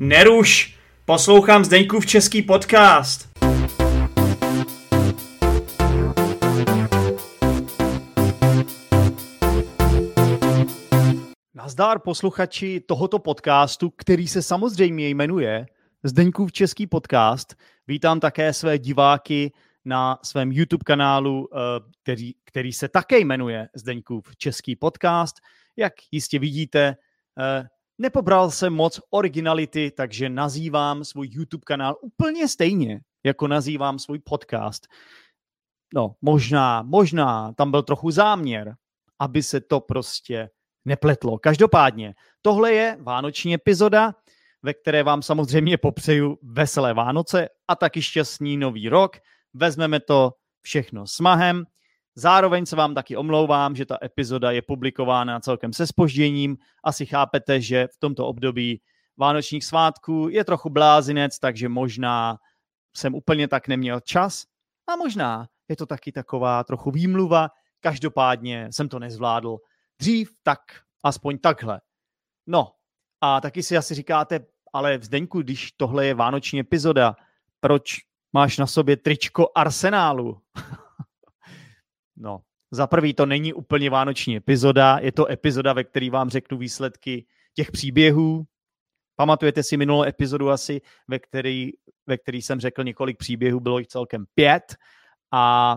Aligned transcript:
Neruš! 0.00 0.78
Poslouchám 1.04 1.64
Zdeňkův 1.64 2.06
český 2.06 2.42
podcast. 2.42 3.28
Nazdár 11.54 11.98
posluchači 11.98 12.80
tohoto 12.80 13.18
podcastu, 13.18 13.90
který 13.90 14.28
se 14.28 14.42
samozřejmě 14.42 15.08
jmenuje 15.08 15.66
Zdeňkův 16.02 16.52
český 16.52 16.86
podcast. 16.86 17.54
Vítám 17.88 18.20
také 18.20 18.52
své 18.52 18.78
diváky 18.78 19.52
na 19.84 20.18
svém 20.22 20.52
YouTube 20.52 20.84
kanálu, 20.84 21.48
eh, 21.52 21.58
který, 22.02 22.32
který 22.44 22.72
se 22.72 22.88
také 22.88 23.18
jmenuje 23.18 23.68
Zdeňkův 23.74 24.36
český 24.36 24.76
podcast. 24.76 25.36
Jak 25.76 25.92
jistě 26.12 26.38
vidíte, 26.38 26.96
eh, 27.38 27.68
nepobral 27.98 28.50
jsem 28.50 28.72
moc 28.72 29.00
originality, 29.10 29.90
takže 29.90 30.28
nazývám 30.28 31.04
svůj 31.04 31.28
YouTube 31.30 31.62
kanál 31.64 31.96
úplně 32.00 32.48
stejně, 32.48 33.00
jako 33.24 33.48
nazývám 33.48 33.98
svůj 33.98 34.18
podcast. 34.18 34.86
No, 35.94 36.14
možná, 36.22 36.82
možná 36.82 37.52
tam 37.52 37.70
byl 37.70 37.82
trochu 37.82 38.10
záměr, 38.10 38.74
aby 39.18 39.42
se 39.42 39.60
to 39.60 39.80
prostě 39.80 40.50
nepletlo. 40.84 41.38
Každopádně, 41.38 42.14
tohle 42.42 42.72
je 42.72 42.96
vánoční 43.00 43.54
epizoda, 43.54 44.14
ve 44.62 44.74
které 44.74 45.02
vám 45.02 45.22
samozřejmě 45.22 45.78
popřeju 45.78 46.38
veselé 46.42 46.94
Vánoce 46.94 47.48
a 47.68 47.76
taky 47.76 48.02
šťastný 48.02 48.56
nový 48.56 48.88
rok. 48.88 49.16
Vezmeme 49.54 50.00
to 50.00 50.32
všechno 50.60 51.06
smahem. 51.06 51.64
Zároveň 52.18 52.66
se 52.66 52.76
vám 52.76 52.94
taky 52.94 53.16
omlouvám, 53.16 53.76
že 53.76 53.86
ta 53.86 53.98
epizoda 54.02 54.50
je 54.50 54.62
publikována 54.62 55.40
celkem 55.40 55.72
se 55.72 55.86
spožděním. 55.86 56.58
Asi 56.84 57.06
chápete, 57.06 57.60
že 57.60 57.88
v 57.94 57.96
tomto 57.98 58.26
období 58.26 58.80
vánočních 59.16 59.64
svátků 59.64 60.28
je 60.30 60.44
trochu 60.44 60.70
blázinec, 60.70 61.38
takže 61.38 61.68
možná 61.68 62.38
jsem 62.96 63.14
úplně 63.14 63.48
tak 63.48 63.68
neměl 63.68 64.00
čas 64.00 64.44
a 64.86 64.96
možná 64.96 65.48
je 65.68 65.76
to 65.76 65.86
taky 65.86 66.12
taková 66.12 66.64
trochu 66.64 66.90
výmluva. 66.90 67.50
Každopádně 67.80 68.68
jsem 68.70 68.88
to 68.88 68.98
nezvládl 68.98 69.58
dřív, 69.98 70.32
tak 70.42 70.60
aspoň 71.04 71.38
takhle. 71.38 71.80
No 72.46 72.72
a 73.20 73.40
taky 73.40 73.62
si 73.62 73.76
asi 73.76 73.94
říkáte, 73.94 74.46
ale 74.72 74.98
v 74.98 75.04
Zdeňku, 75.04 75.42
když 75.42 75.72
tohle 75.72 76.06
je 76.06 76.14
vánoční 76.14 76.60
epizoda, 76.60 77.16
proč 77.60 77.96
máš 78.32 78.58
na 78.58 78.66
sobě 78.66 78.96
tričko 78.96 79.48
Arsenálu? 79.54 80.40
No, 82.20 82.40
za 82.70 82.86
prvý 82.86 83.14
to 83.14 83.26
není 83.26 83.52
úplně 83.52 83.90
vánoční 83.90 84.36
epizoda, 84.36 84.98
je 85.00 85.12
to 85.12 85.30
epizoda, 85.30 85.72
ve 85.72 85.84
které 85.84 86.10
vám 86.10 86.30
řeknu 86.30 86.58
výsledky 86.58 87.26
těch 87.54 87.70
příběhů. 87.70 88.46
Pamatujete 89.16 89.62
si 89.62 89.76
minulou 89.76 90.02
epizodu 90.02 90.50
asi, 90.50 90.80
ve 91.08 91.18
který, 91.18 91.70
ve 92.06 92.18
který 92.18 92.42
jsem 92.42 92.60
řekl 92.60 92.84
několik 92.84 93.18
příběhů, 93.18 93.60
bylo 93.60 93.78
jich 93.78 93.88
celkem 93.88 94.24
pět 94.34 94.76
a 95.32 95.76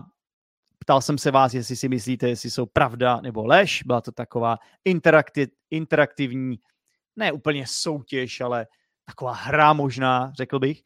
ptal 0.78 1.00
jsem 1.00 1.18
se 1.18 1.30
vás, 1.30 1.54
jestli 1.54 1.76
si 1.76 1.88
myslíte, 1.88 2.28
jestli 2.28 2.50
jsou 2.50 2.66
pravda 2.66 3.20
nebo 3.20 3.46
lež. 3.46 3.82
Byla 3.82 4.00
to 4.00 4.12
taková 4.12 4.58
interaktiv, 4.84 5.48
interaktivní, 5.70 6.58
ne 7.16 7.32
úplně 7.32 7.64
soutěž, 7.66 8.40
ale 8.40 8.66
taková 9.04 9.32
hra 9.32 9.72
možná, 9.72 10.32
řekl 10.36 10.58
bych. 10.58 10.82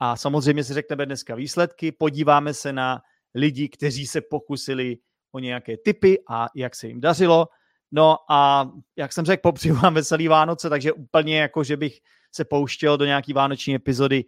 A 0.00 0.16
samozřejmě 0.16 0.64
si 0.64 0.74
řekneme 0.74 1.06
dneska 1.06 1.34
výsledky, 1.34 1.92
podíváme 1.92 2.54
se 2.54 2.72
na 2.72 3.02
lidí, 3.34 3.68
kteří 3.68 4.06
se 4.06 4.20
pokusili 4.20 4.98
o 5.32 5.38
nějaké 5.38 5.76
typy 5.76 6.18
a 6.28 6.48
jak 6.54 6.74
se 6.74 6.88
jim 6.88 7.00
dařilo. 7.00 7.48
No 7.92 8.16
a 8.28 8.70
jak 8.96 9.12
jsem 9.12 9.24
řekl, 9.24 9.40
popřeju 9.42 9.74
vám 9.74 9.94
veselý 9.94 10.28
Vánoce, 10.28 10.70
takže 10.70 10.92
úplně 10.92 11.40
jako, 11.40 11.64
že 11.64 11.76
bych 11.76 12.00
se 12.34 12.44
pouštěl 12.44 12.96
do 12.96 13.04
nějaký 13.04 13.32
vánoční 13.32 13.74
epizody. 13.74 14.24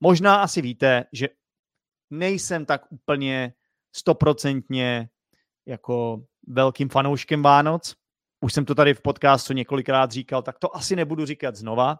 Možná 0.00 0.36
asi 0.36 0.62
víte, 0.62 1.04
že 1.12 1.28
nejsem 2.10 2.66
tak 2.66 2.92
úplně 2.92 3.54
stoprocentně 3.96 5.08
jako 5.66 6.24
velkým 6.46 6.88
fanouškem 6.88 7.42
Vánoc. 7.42 7.94
Už 8.40 8.52
jsem 8.52 8.64
to 8.64 8.74
tady 8.74 8.94
v 8.94 9.02
podcastu 9.02 9.52
několikrát 9.52 10.10
říkal, 10.10 10.42
tak 10.42 10.58
to 10.58 10.76
asi 10.76 10.96
nebudu 10.96 11.26
říkat 11.26 11.56
znova. 11.56 11.98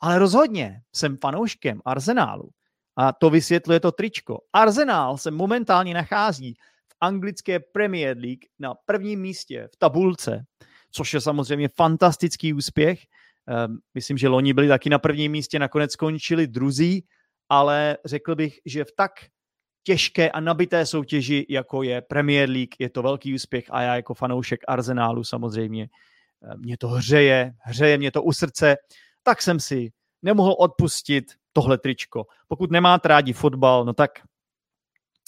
Ale 0.00 0.18
rozhodně 0.18 0.82
jsem 0.94 1.16
fanouškem 1.16 1.80
Arsenálu. 1.84 2.50
A 2.96 3.12
to 3.12 3.30
vysvětluje 3.30 3.80
to 3.80 3.92
tričko. 3.92 4.40
Arsenal 4.52 5.18
se 5.18 5.30
momentálně 5.30 5.94
nachází 5.94 6.54
v 6.88 6.94
anglické 7.00 7.60
Premier 7.60 8.16
League 8.18 8.44
na 8.58 8.74
prvním 8.74 9.20
místě 9.20 9.68
v 9.72 9.76
tabulce, 9.76 10.44
což 10.90 11.14
je 11.14 11.20
samozřejmě 11.20 11.68
fantastický 11.68 12.52
úspěch. 12.52 13.00
Ehm, 13.46 13.78
myslím, 13.94 14.18
že 14.18 14.28
loni 14.28 14.52
byli 14.52 14.68
taky 14.68 14.90
na 14.90 14.98
prvním 14.98 15.32
místě, 15.32 15.58
nakonec 15.58 15.92
skončili 15.92 16.46
druzí, 16.46 17.04
ale 17.48 17.98
řekl 18.04 18.34
bych, 18.34 18.58
že 18.66 18.84
v 18.84 18.92
tak 18.96 19.12
těžké 19.82 20.30
a 20.30 20.40
nabité 20.40 20.86
soutěži, 20.86 21.46
jako 21.48 21.82
je 21.82 22.02
Premier 22.02 22.50
League, 22.50 22.74
je 22.78 22.90
to 22.90 23.02
velký 23.02 23.34
úspěch 23.34 23.64
a 23.70 23.82
já 23.82 23.96
jako 23.96 24.14
fanoušek 24.14 24.60
Arsenálu 24.68 25.24
samozřejmě 25.24 25.88
ehm, 26.42 26.60
mě 26.60 26.76
to 26.76 26.88
hřeje, 26.88 27.52
hřeje 27.64 27.98
mě 27.98 28.10
to 28.10 28.22
u 28.22 28.32
srdce, 28.32 28.76
tak 29.22 29.42
jsem 29.42 29.60
si 29.60 29.92
nemohl 30.22 30.56
odpustit 30.58 31.24
tohle 31.52 31.78
tričko. 31.78 32.26
Pokud 32.48 32.70
nemáte 32.70 33.08
rádi 33.08 33.32
fotbal, 33.32 33.84
no 33.84 33.92
tak 33.92 34.10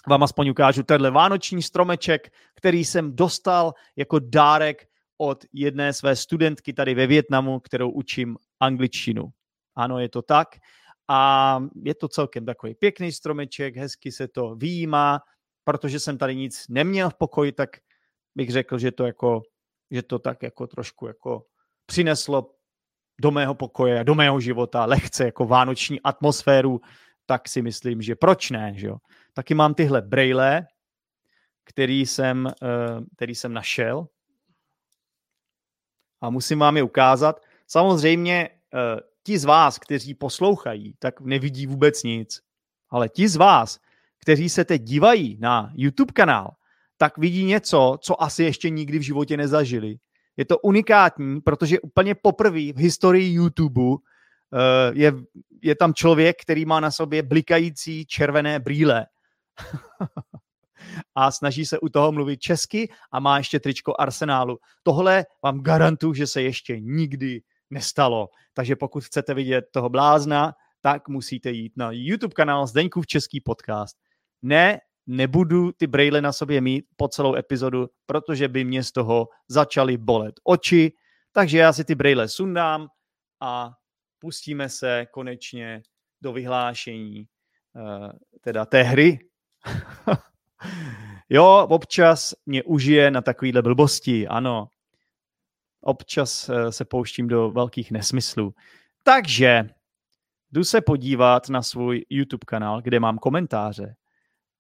vám 0.09 0.23
aspoň 0.23 0.49
ukážu 0.49 0.83
tenhle 0.83 1.11
vánoční 1.11 1.63
stromeček, 1.63 2.33
který 2.55 2.85
jsem 2.85 3.17
dostal 3.17 3.73
jako 3.97 4.19
dárek 4.19 4.89
od 5.19 5.45
jedné 5.53 5.93
své 5.93 6.17
studentky 6.17 6.73
tady 6.73 6.95
ve 6.95 7.07
Větnamu, 7.07 7.61
kterou 7.61 7.91
učím 7.91 8.37
angličtinu. 8.61 9.29
Ano, 9.75 9.99
je 9.99 10.09
to 10.09 10.23
tak. 10.23 10.49
A 11.09 11.61
je 11.85 11.95
to 11.95 12.09
celkem 12.09 12.47
takový 12.47 12.75
pěkný 12.75 13.13
stromeček, 13.13 13.77
hezky 13.77 14.13
se 14.13 14.29
to 14.29 14.55
výjímá, 14.55 15.21
protože 15.65 16.01
jsem 16.01 16.19
tady 16.19 16.37
nic 16.37 16.69
neměl 16.69 17.11
v 17.11 17.15
pokoji, 17.15 17.53
tak 17.53 17.71
bych 18.35 18.51
řekl, 18.51 18.79
že 18.79 18.93
to 18.93 19.05
jako, 19.07 19.43
že 19.91 20.03
to 20.03 20.19
tak 20.19 20.43
jako 20.43 20.67
trošku 20.67 21.07
jako 21.07 21.47
přineslo 21.87 22.55
do 23.23 23.31
mého 23.31 23.55
pokoje, 23.55 24.05
do 24.05 24.15
mého 24.15 24.41
života, 24.41 24.85
lehce 24.85 25.25
jako 25.25 25.47
vánoční 25.47 26.01
atmosféru, 26.01 26.81
tak 27.27 27.49
si 27.49 27.63
myslím, 27.63 28.03
že 28.03 28.15
proč 28.15 28.51
ne, 28.51 28.73
že 28.77 28.87
jo. 28.87 28.97
Taky 29.33 29.55
mám 29.55 29.75
tyhle 29.75 30.03
brejle, 30.03 30.67
který 31.65 32.07
jsem, 32.07 32.47
eh, 32.47 33.01
který 33.17 33.35
jsem 33.35 33.53
našel 33.53 34.07
a 36.21 36.31
musím 36.31 36.59
vám 36.59 36.77
je 36.77 36.83
ukázat. 36.83 37.41
Samozřejmě 37.67 38.49
eh, 38.49 39.01
ti 39.23 39.39
z 39.39 39.45
vás, 39.45 39.79
kteří 39.79 40.15
poslouchají, 40.15 40.95
tak 40.99 41.21
nevidí 41.21 41.67
vůbec 41.67 42.03
nic. 42.03 42.41
Ale 42.91 43.09
ti 43.09 43.29
z 43.29 43.37
vás, 43.37 43.79
kteří 44.19 44.49
se 44.49 44.65
teď 44.65 44.83
dívají 44.83 45.39
na 45.41 45.73
YouTube 45.75 46.13
kanál, 46.13 46.51
tak 46.97 47.19
vidí 47.19 47.45
něco, 47.45 47.99
co 48.01 48.23
asi 48.23 48.45
ještě 48.45 48.71
nikdy 48.71 48.99
v 48.99 49.03
životě 49.03 49.37
nezažili. 49.37 49.97
Je 50.37 50.45
to 50.45 50.59
unikátní, 50.59 51.41
protože 51.41 51.81
úplně 51.81 52.15
poprvé 52.15 52.73
v 52.73 52.77
historii 52.77 53.33
YouTube 53.33 53.81
uh, 53.83 53.99
je, 54.93 55.13
je 55.63 55.75
tam 55.75 55.95
člověk, 55.95 56.43
který 56.43 56.65
má 56.65 56.81
na 56.81 56.91
sobě 56.91 57.23
blikající 57.23 58.07
červené 58.07 58.61
brýle. 58.61 59.07
a 61.15 61.31
snaží 61.31 61.67
se 61.67 61.79
u 61.79 61.89
toho 61.89 62.13
mluvit 62.13 62.41
česky 62.41 62.89
a 63.13 63.21
má 63.21 63.39
ještě 63.39 63.61
tričko 63.61 63.95
Arsenálu. 63.99 64.59
Tohle 64.83 65.25
vám 65.43 65.61
garantuju, 65.61 66.15
že 66.15 66.27
se 66.27 66.43
ještě 66.43 66.81
nikdy 66.81 67.43
nestalo. 67.71 68.29
Takže 68.55 68.77
pokud 68.77 69.05
chcete 69.05 69.35
vidět 69.35 69.65
toho 69.71 69.89
blázna, 69.89 70.53
tak 70.81 71.09
musíte 71.09 71.51
jít 71.51 71.73
na 71.77 71.91
YouTube 71.93 72.35
kanál 72.35 72.67
Zdeňkův 72.67 73.07
Český 73.07 73.41
podcast. 73.41 73.97
Ne 74.43 74.81
nebudu 75.07 75.73
ty 75.73 75.87
brejle 75.87 76.21
na 76.21 76.33
sobě 76.33 76.61
mít 76.61 76.85
po 76.97 77.09
celou 77.09 77.35
epizodu, 77.35 77.89
protože 78.07 78.49
by 78.49 78.65
mě 78.65 78.83
z 78.83 78.93
toho 78.93 79.29
začaly 79.49 79.97
bolet 79.97 80.35
oči. 80.45 80.93
Takže 81.33 81.59
já 81.59 81.73
si 81.73 81.85
ty 81.85 81.95
brejle 81.95 82.29
sundám 82.29 82.89
a 83.41 83.73
pustíme 84.19 84.69
se 84.69 85.07
konečně 85.11 85.83
do 86.21 86.33
vyhlášení 86.33 87.27
uh, 87.75 88.11
teda 88.41 88.67
té 88.67 88.83
hry. 88.83 89.19
jo, 91.29 91.67
občas 91.71 92.35
mě 92.47 92.63
užije 92.63 93.11
na 93.11 93.23
takovýhle 93.23 93.63
blbosti, 93.63 94.29
ano. 94.29 94.69
Občas 95.81 96.49
uh, 96.49 96.69
se 96.71 96.85
pouštím 96.85 97.29
do 97.29 97.51
velkých 97.51 97.91
nesmyslů. 97.91 98.55
Takže 99.03 99.69
jdu 100.53 100.65
se 100.65 100.81
podívat 100.81 101.49
na 101.49 101.63
svůj 101.63 102.05
YouTube 102.11 102.45
kanál, 102.47 102.83
kde 102.83 103.01
mám 103.01 103.19
komentáře 103.19 103.95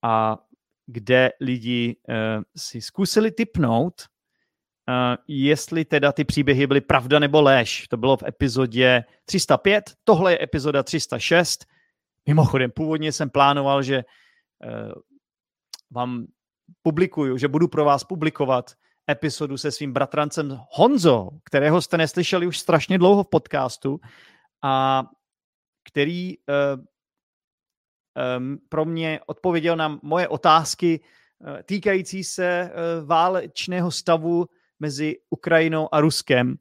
a 0.02 0.38
kde 0.86 1.32
lidi 1.40 1.96
uh, 2.08 2.14
si 2.56 2.80
zkusili 2.80 3.30
typnout, 3.30 4.02
uh, 4.88 5.16
jestli 5.28 5.84
teda 5.84 6.12
ty 6.12 6.24
příběhy 6.24 6.66
byly 6.66 6.80
pravda 6.80 7.18
nebo 7.18 7.42
lež. 7.42 7.88
To 7.88 7.96
bylo 7.96 8.16
v 8.16 8.22
epizodě 8.22 9.04
305, 9.24 9.84
tohle 10.04 10.32
je 10.32 10.42
epizoda 10.42 10.82
306. 10.82 11.64
Mimochodem, 12.28 12.70
původně 12.70 13.12
jsem 13.12 13.30
plánoval, 13.30 13.82
že 13.82 14.04
uh, 14.64 14.92
vám 15.90 16.26
publikuju, 16.82 17.36
že 17.38 17.48
budu 17.48 17.68
pro 17.68 17.84
vás 17.84 18.04
publikovat 18.04 18.70
epizodu 19.10 19.58
se 19.58 19.70
svým 19.70 19.92
bratrancem 19.92 20.58
Honzo, 20.70 21.28
kterého 21.44 21.82
jste 21.82 21.98
neslyšeli 21.98 22.46
už 22.46 22.58
strašně 22.58 22.98
dlouho 22.98 23.24
v 23.24 23.28
podcastu 23.28 24.00
a 24.62 25.04
který 25.88 26.38
uh, 26.38 26.84
pro 28.68 28.84
mě 28.84 29.20
odpověděl 29.26 29.76
na 29.76 29.98
moje 30.02 30.28
otázky 30.28 31.00
uh, 31.00 31.48
týkající 31.62 32.24
se 32.24 32.70
uh, 32.70 33.06
válečného 33.08 33.90
stavu 33.90 34.46
mezi 34.80 35.16
Ukrajinou 35.30 35.94
a 35.94 36.00
Ruskem. 36.00 36.54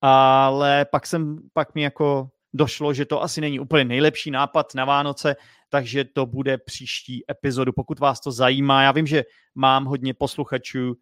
Ale 0.00 0.84
pak 0.84 1.06
jsem, 1.06 1.38
pak 1.52 1.74
mi 1.74 1.82
jako 1.82 2.28
došlo, 2.52 2.94
že 2.94 3.04
to 3.04 3.22
asi 3.22 3.40
není 3.40 3.60
úplně 3.60 3.84
nejlepší 3.84 4.30
nápad 4.30 4.74
na 4.74 4.84
Vánoce, 4.84 5.36
takže 5.68 6.04
to 6.04 6.26
bude 6.26 6.58
příští 6.58 7.24
epizodu, 7.30 7.72
pokud 7.72 7.98
vás 7.98 8.20
to 8.20 8.32
zajímá. 8.32 8.82
Já 8.82 8.92
vím, 8.92 9.06
že 9.06 9.24
mám 9.54 9.84
hodně 9.84 10.14
posluchačů, 10.14 10.94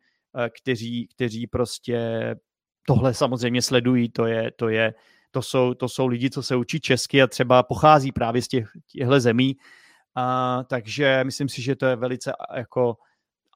kteří, 0.60 1.06
kteří 1.06 1.46
prostě 1.46 1.98
tohle 2.86 3.14
samozřejmě 3.14 3.62
sledují, 3.62 4.08
to 4.08 4.26
je, 4.26 4.50
to 4.50 4.68
je, 4.68 4.94
to 5.30 5.42
jsou, 5.42 5.74
to 5.74 5.88
jsou 5.88 6.06
lidi, 6.06 6.30
co 6.30 6.42
se 6.42 6.56
učí 6.56 6.80
česky 6.80 7.22
a 7.22 7.26
třeba 7.26 7.62
pochází 7.62 8.12
právě 8.12 8.42
z 8.42 8.48
těch, 8.48 8.68
těchto 8.86 9.20
zemí, 9.20 9.56
a, 10.14 10.62
takže 10.64 11.24
myslím 11.24 11.48
si, 11.48 11.62
že 11.62 11.76
to 11.76 11.86
je 11.86 11.96
velice 11.96 12.32
jako 12.54 12.96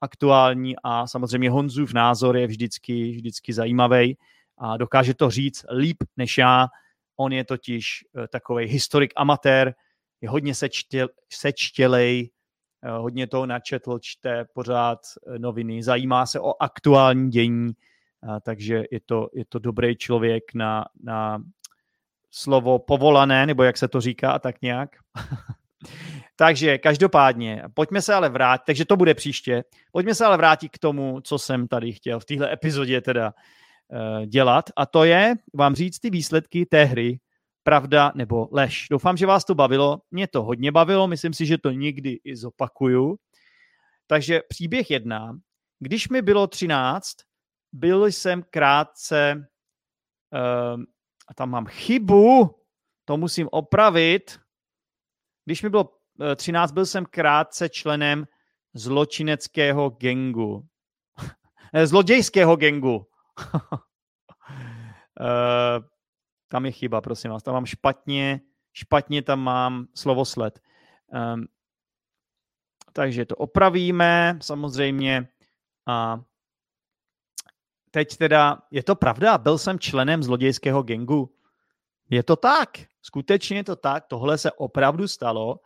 aktuální 0.01 0.75
a 0.83 1.07
samozřejmě 1.07 1.49
Honzův 1.49 1.93
názor 1.93 2.37
je 2.37 2.47
vždycky, 2.47 3.11
vždycky 3.11 3.53
zajímavý 3.53 4.17
a 4.57 4.77
dokáže 4.77 5.13
to 5.13 5.29
říct 5.29 5.65
líp 5.77 5.97
než 6.17 6.37
já. 6.37 6.67
On 7.17 7.33
je 7.33 7.43
totiž 7.43 8.05
e, 8.23 8.27
takový 8.27 8.65
historik 8.65 9.13
amatér, 9.15 9.75
je 10.21 10.29
hodně 10.29 10.55
sečtěl, 10.55 11.09
sečtělej, 11.29 12.29
e, 12.81 12.91
hodně 12.91 13.27
toho 13.27 13.45
načetl, 13.45 13.99
čte 14.01 14.45
pořád 14.53 14.99
e, 15.27 15.39
noviny, 15.39 15.83
zajímá 15.83 16.25
se 16.25 16.39
o 16.39 16.63
aktuální 16.63 17.29
dění, 17.29 17.73
takže 18.41 18.83
je 18.91 18.99
to, 19.05 19.29
je 19.33 19.45
to 19.45 19.59
dobrý 19.59 19.95
člověk 19.95 20.43
na, 20.53 20.85
na 21.03 21.43
slovo 22.31 22.79
povolané, 22.79 23.45
nebo 23.45 23.63
jak 23.63 23.77
se 23.77 23.87
to 23.87 24.01
říká, 24.01 24.39
tak 24.39 24.61
nějak. 24.61 24.89
takže 26.35 26.77
každopádně, 26.77 27.63
pojďme 27.73 28.01
se 28.01 28.13
ale 28.13 28.29
vrátit, 28.29 28.63
takže 28.65 28.85
to 28.85 28.97
bude 28.97 29.13
příště, 29.13 29.63
pojďme 29.91 30.15
se 30.15 30.25
ale 30.25 30.37
vrátit 30.37 30.69
k 30.69 30.79
tomu, 30.79 31.21
co 31.21 31.39
jsem 31.39 31.67
tady 31.67 31.91
chtěl 31.91 32.19
v 32.19 32.25
téhle 32.25 32.53
epizodě 32.53 33.01
teda 33.01 33.33
uh, 33.87 34.25
dělat, 34.25 34.65
a 34.75 34.85
to 34.85 35.03
je 35.03 35.35
vám 35.53 35.75
říct 35.75 35.99
ty 35.99 36.09
výsledky 36.09 36.65
té 36.65 36.83
hry, 36.83 37.19
pravda 37.63 38.11
nebo 38.15 38.47
lež. 38.51 38.87
Doufám, 38.91 39.17
že 39.17 39.25
vás 39.25 39.45
to 39.45 39.55
bavilo, 39.55 40.01
mě 40.11 40.27
to 40.27 40.43
hodně 40.43 40.71
bavilo, 40.71 41.07
myslím 41.07 41.33
si, 41.33 41.45
že 41.45 41.57
to 41.57 41.71
nikdy 41.71 42.19
i 42.23 42.35
zopakuju. 42.35 43.15
Takže 44.07 44.41
příběh 44.49 44.91
jedna. 44.91 45.39
Když 45.79 46.09
mi 46.09 46.21
bylo 46.21 46.47
13, 46.47 47.17
byl 47.71 48.05
jsem 48.05 48.43
krátce, 48.49 49.47
uh, 50.33 50.81
a 51.27 51.33
tam 51.33 51.49
mám 51.49 51.65
chybu, 51.65 52.55
to 53.05 53.17
musím 53.17 53.49
opravit. 53.51 54.39
Když 55.45 55.63
mi 55.63 55.69
bylo 55.69 55.89
13, 56.35 56.71
byl 56.71 56.85
jsem 56.85 57.05
krátce 57.05 57.69
členem 57.69 58.27
zločineckého 58.73 59.89
gengu. 59.89 60.67
Zlodějského 61.83 62.55
gengu. 62.55 63.07
uh, 63.53 63.79
tam 66.47 66.65
je 66.65 66.71
chyba, 66.71 67.01
prosím 67.01 67.31
vás. 67.31 67.43
Tam 67.43 67.53
mám 67.53 67.65
špatně, 67.65 68.41
špatně 68.73 69.21
tam 69.21 69.39
mám 69.39 69.87
slovosled. 69.95 70.59
Um, 71.07 71.47
takže 72.93 73.25
to 73.25 73.35
opravíme 73.35 74.39
samozřejmě. 74.41 75.27
A 75.87 76.21
teď 77.91 78.17
teda, 78.17 78.57
je 78.71 78.83
to 78.83 78.95
pravda, 78.95 79.37
byl 79.37 79.57
jsem 79.57 79.79
členem 79.79 80.23
zlodějského 80.23 80.83
gengu. 80.83 81.35
Je 82.09 82.23
to 82.23 82.35
tak, 82.35 82.69
skutečně 83.01 83.57
je 83.57 83.63
to 83.63 83.75
tak, 83.75 84.05
tohle 84.07 84.37
se 84.37 84.51
opravdu 84.51 85.07
stalo 85.07 85.59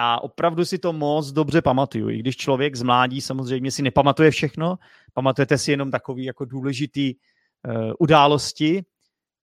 a 0.00 0.22
opravdu 0.22 0.64
si 0.64 0.78
to 0.78 0.92
moc 0.92 1.32
dobře 1.32 1.62
pamatuju. 1.62 2.08
I 2.10 2.18
když 2.18 2.36
člověk 2.36 2.76
z 2.76 2.82
mládí 2.82 3.20
samozřejmě 3.20 3.70
si 3.70 3.82
nepamatuje 3.82 4.30
všechno, 4.30 4.78
pamatujete 5.12 5.58
si 5.58 5.70
jenom 5.70 5.90
takový 5.90 6.24
jako 6.24 6.44
důležitý 6.44 7.14
uh, 7.14 7.92
události, 7.98 8.84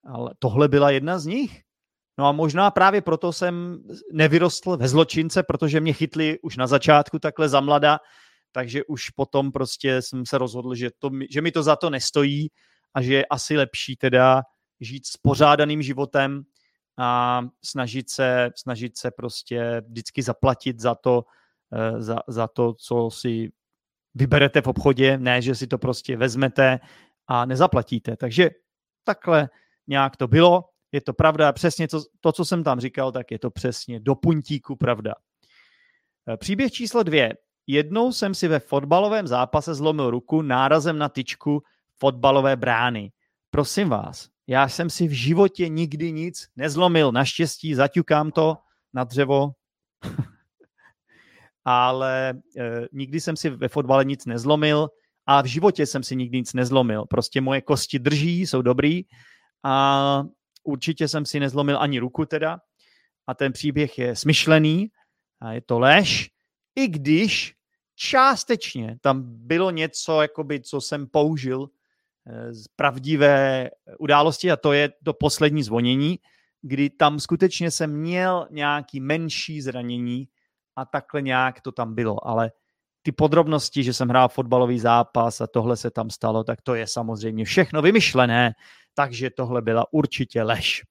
ale 0.06 0.32
tohle 0.40 0.68
byla 0.68 0.92
jedna 0.92 1.20
z 1.20 1.26
nich. 1.26 1.62
No 2.18 2.26
a 2.26 2.32
možná 2.32 2.72
právě 2.72 3.02
proto 3.02 3.34
jsem 3.34 3.84
nevyrostl 4.12 4.78
ve 4.78 4.88
zločince, 4.88 5.44
protože 5.44 5.80
mě 5.80 5.94
chytli 5.94 6.40
už 6.40 6.58
na 6.58 6.68
začátku 6.68 7.20
takhle 7.20 7.50
za 7.50 7.60
mlada, 7.60 8.00
takže 8.52 8.84
už 8.84 9.10
potom 9.10 9.52
prostě 9.52 10.02
jsem 10.02 10.26
se 10.26 10.38
rozhodl, 10.38 10.76
že, 10.76 10.90
to, 11.00 11.10
že 11.30 11.42
mi 11.42 11.52
to 11.52 11.64
za 11.64 11.76
to 11.76 11.90
nestojí 11.90 12.48
a 12.94 13.02
že 13.02 13.14
je 13.14 13.26
asi 13.26 13.58
lepší 13.58 13.96
teda 13.96 14.42
žít 14.80 15.06
s 15.06 15.18
pořádaným 15.18 15.82
životem 15.82 16.44
a 16.98 17.42
snažit 17.64 18.10
se, 18.10 18.50
snažit 18.56 18.98
se 18.98 19.12
prostě 19.12 19.82
vždycky 19.88 20.22
zaplatit 20.22 20.80
za 20.80 20.96
to, 20.96 21.26
eh, 21.74 22.02
za, 22.02 22.20
za 22.28 22.48
to, 22.48 22.74
co 22.74 23.10
si 23.12 23.52
vyberete 24.14 24.62
v 24.62 24.68
obchodě, 24.68 25.18
ne, 25.18 25.42
že 25.42 25.56
si 25.56 25.68
to 25.68 25.78
prostě 25.78 26.18
vezmete 26.18 26.80
a 27.28 27.46
nezaplatíte. 27.46 28.18
Takže 28.18 28.50
takhle 29.04 29.50
nějak 29.88 30.18
to 30.18 30.28
bylo. 30.28 30.70
Je 30.92 31.02
to 31.02 31.14
pravda, 31.14 31.54
přesně 31.54 31.88
to, 31.88 32.02
to, 32.20 32.32
co 32.32 32.46
jsem 32.46 32.64
tam 32.64 32.80
říkal, 32.80 33.12
tak 33.12 33.32
je 33.32 33.40
to 33.40 33.52
přesně 33.52 34.00
do 34.00 34.16
puntíku 34.16 34.76
pravda. 34.76 35.14
Eh, 36.30 36.38
příběh 36.38 36.72
číslo 36.72 37.04
dvě. 37.04 37.34
Jednou 37.68 38.12
jsem 38.12 38.34
si 38.34 38.48
ve 38.48 38.60
fotbalovém 38.60 39.28
zápase 39.28 39.74
zlomil 39.74 40.10
ruku 40.10 40.42
nárazem 40.42 40.98
na 40.98 41.10
tyčku 41.10 41.64
fotbalové 41.98 42.56
brány. 42.56 43.12
Prosím 43.50 43.90
vás, 43.90 44.30
já 44.48 44.68
jsem 44.68 44.90
si 44.90 45.08
v 45.08 45.12
životě 45.12 45.70
nikdy 45.70 46.12
nic 46.12 46.48
nezlomil. 46.56 47.12
Naštěstí 47.12 47.76
zaťukám 47.76 48.32
to 48.32 48.58
na 48.94 49.04
dřevo, 49.04 49.52
ale 51.66 52.30
e, 52.30 52.88
nikdy 52.92 53.22
jsem 53.22 53.38
si 53.38 53.50
ve 53.50 53.68
fotbale 53.68 54.06
nic 54.06 54.26
nezlomil 54.26 54.90
a 55.26 55.42
v 55.42 55.46
životě 55.46 55.86
jsem 55.86 56.04
si 56.04 56.16
nikdy 56.16 56.38
nic 56.38 56.54
nezlomil. 56.54 57.06
Prostě 57.06 57.42
moje 57.42 57.62
kosti 57.62 58.00
drží, 58.00 58.42
jsou 58.42 58.62
dobrý 58.62 59.02
a 59.64 60.24
určitě 60.64 61.08
jsem 61.08 61.26
si 61.26 61.40
nezlomil 61.40 61.82
ani 61.82 62.00
ruku 62.00 62.26
teda. 62.26 62.60
A 63.28 63.34
ten 63.34 63.52
příběh 63.52 63.98
je 63.98 64.16
smyšlený 64.16 64.92
a 65.42 65.52
je 65.54 65.62
to 65.62 65.80
lež, 65.80 66.32
i 66.76 66.88
když 66.88 67.56
částečně 67.96 68.98
tam 69.02 69.24
bylo 69.26 69.72
něco, 69.72 70.22
jakoby, 70.22 70.62
co 70.62 70.82
jsem 70.82 71.08
použil 71.08 71.70
z 72.52 72.68
pravdivé 72.68 73.70
události 74.00 74.52
a 74.52 74.58
to 74.58 74.74
je 74.74 74.90
to 75.04 75.14
poslední 75.14 75.64
zvonění, 75.64 76.20
kdy 76.62 76.90
tam 76.90 77.20
skutečně 77.20 77.72
jsem 77.72 77.92
měl 77.92 78.48
nějaký 78.52 79.00
menší 79.00 79.62
zranění 79.62 80.28
a 80.76 80.86
takhle 80.86 81.22
nějak 81.22 81.62
to 81.62 81.72
tam 81.72 81.96
bylo, 81.96 82.28
ale 82.28 82.52
ty 83.02 83.12
podrobnosti, 83.12 83.84
že 83.84 83.94
jsem 83.94 84.10
hrál 84.10 84.30
fotbalový 84.30 84.80
zápas 84.80 85.42
a 85.42 85.48
tohle 85.48 85.78
se 85.78 85.92
tam 85.92 86.10
stalo, 86.10 86.44
tak 86.44 86.62
to 86.62 86.76
je 86.76 86.88
samozřejmě 86.88 87.46
všechno 87.46 87.82
vymyšlené, 87.82 88.54
takže 88.94 89.30
tohle 89.30 89.62
byla 89.62 89.94
určitě 89.94 90.44
lež. 90.44 90.84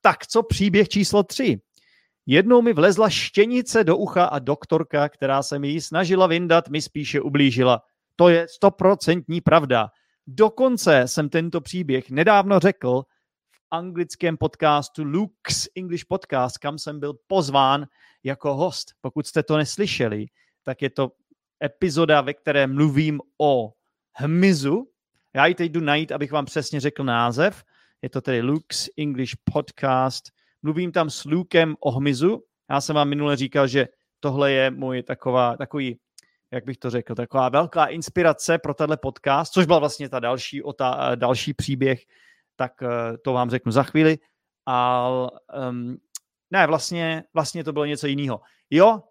Tak 0.00 0.26
co 0.26 0.42
příběh 0.42 0.88
číslo 0.88 1.22
tři? 1.22 1.60
Jednou 2.26 2.62
mi 2.62 2.72
vlezla 2.72 3.10
štěnice 3.10 3.84
do 3.84 3.96
ucha 3.96 4.24
a 4.24 4.38
doktorka, 4.38 5.08
která 5.08 5.42
se 5.42 5.58
mi 5.58 5.68
ji 5.68 5.80
snažila 5.80 6.26
vyndat, 6.26 6.68
mi 6.68 6.82
spíše 6.82 7.20
ublížila. 7.20 7.82
To 8.16 8.28
je 8.28 8.46
stoprocentní 8.48 9.40
pravda. 9.40 9.88
Dokonce 10.30 11.08
jsem 11.08 11.28
tento 11.28 11.60
příběh 11.60 12.10
nedávno 12.10 12.58
řekl 12.58 13.02
v 13.50 13.60
anglickém 13.70 14.36
podcastu 14.36 15.04
Luke's 15.04 15.68
English 15.76 16.04
Podcast, 16.04 16.58
kam 16.58 16.78
jsem 16.78 17.00
byl 17.00 17.14
pozván 17.26 17.86
jako 18.24 18.54
host. 18.54 18.92
Pokud 19.00 19.26
jste 19.26 19.42
to 19.42 19.56
neslyšeli, 19.56 20.26
tak 20.62 20.82
je 20.82 20.90
to 20.90 21.12
epizoda, 21.64 22.20
ve 22.20 22.34
které 22.34 22.66
mluvím 22.66 23.20
o 23.40 23.72
hmyzu. 24.16 24.88
Já 25.34 25.46
ji 25.46 25.54
teď 25.54 25.72
jdu 25.72 25.80
najít, 25.80 26.12
abych 26.12 26.32
vám 26.32 26.44
přesně 26.44 26.80
řekl 26.80 27.04
název. 27.04 27.64
Je 28.02 28.10
to 28.10 28.20
tedy 28.20 28.42
Luke's 28.42 28.88
English 28.96 29.32
Podcast 29.52 30.24
Mluvím 30.62 30.92
tam 30.92 31.10
s 31.10 31.24
Lukem 31.24 31.76
o 31.80 31.90
hmyzu. 31.90 32.42
Já 32.70 32.80
jsem 32.80 32.96
vám 32.96 33.08
minule 33.08 33.36
říkal, 33.36 33.66
že 33.66 33.88
tohle 34.20 34.52
je 34.52 34.70
můj 34.70 35.02
taková, 35.02 35.56
takový, 35.56 35.98
jak 36.50 36.64
bych 36.64 36.78
to 36.78 36.90
řekl, 36.90 37.14
taková 37.14 37.48
velká 37.48 37.86
inspirace 37.86 38.58
pro 38.58 38.74
tenhle 38.74 38.96
podcast, 38.96 39.52
což 39.52 39.66
byla 39.66 39.78
vlastně 39.78 40.08
ta 40.08 40.20
další, 40.20 40.62
ta, 40.78 41.14
další 41.14 41.54
příběh, 41.54 42.00
tak 42.56 42.72
eh, 42.82 43.18
to 43.18 43.32
vám 43.32 43.50
řeknu 43.50 43.72
za 43.72 43.82
chvíli. 43.82 44.18
A 44.66 45.08
um, 45.68 45.96
ne, 46.50 46.66
vlastně, 46.66 47.24
vlastně 47.34 47.64
to 47.64 47.72
bylo 47.72 47.84
něco 47.84 48.06
jiného. 48.06 48.40
Jo, 48.70 49.02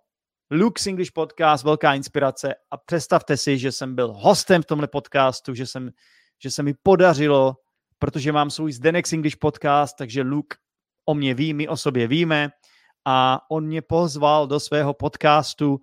Luke's 0.52 0.88
English 0.88 1.12
Podcast, 1.12 1.64
velká 1.64 1.94
inspirace 1.94 2.56
a 2.72 2.78
představte 2.78 3.38
si, 3.38 3.58
že 3.58 3.72
jsem 3.72 3.96
byl 3.96 4.14
hostem 4.14 4.62
v 4.62 4.66
tomhle 4.66 4.88
podcastu, 4.88 5.54
že, 5.54 5.66
jsem, 5.66 5.92
že 6.44 6.52
se 6.52 6.64
mi 6.64 6.74
podařilo, 6.84 7.56
protože 8.00 8.32
mám 8.32 8.50
svůj 8.50 8.72
Zdenex 8.72 9.14
English 9.14 9.36
Podcast, 9.36 9.98
takže 9.98 10.22
Luke 10.22 10.58
o 11.06 11.14
mě 11.14 11.34
ví, 11.34 11.54
my 11.54 11.68
o 11.68 11.78
sobě 11.78 12.08
víme 12.08 12.50
a 13.06 13.42
on 13.50 13.66
mě 13.66 13.82
pozval 13.82 14.48
do 14.48 14.60
svého 14.60 14.94
podcastu 14.94 15.80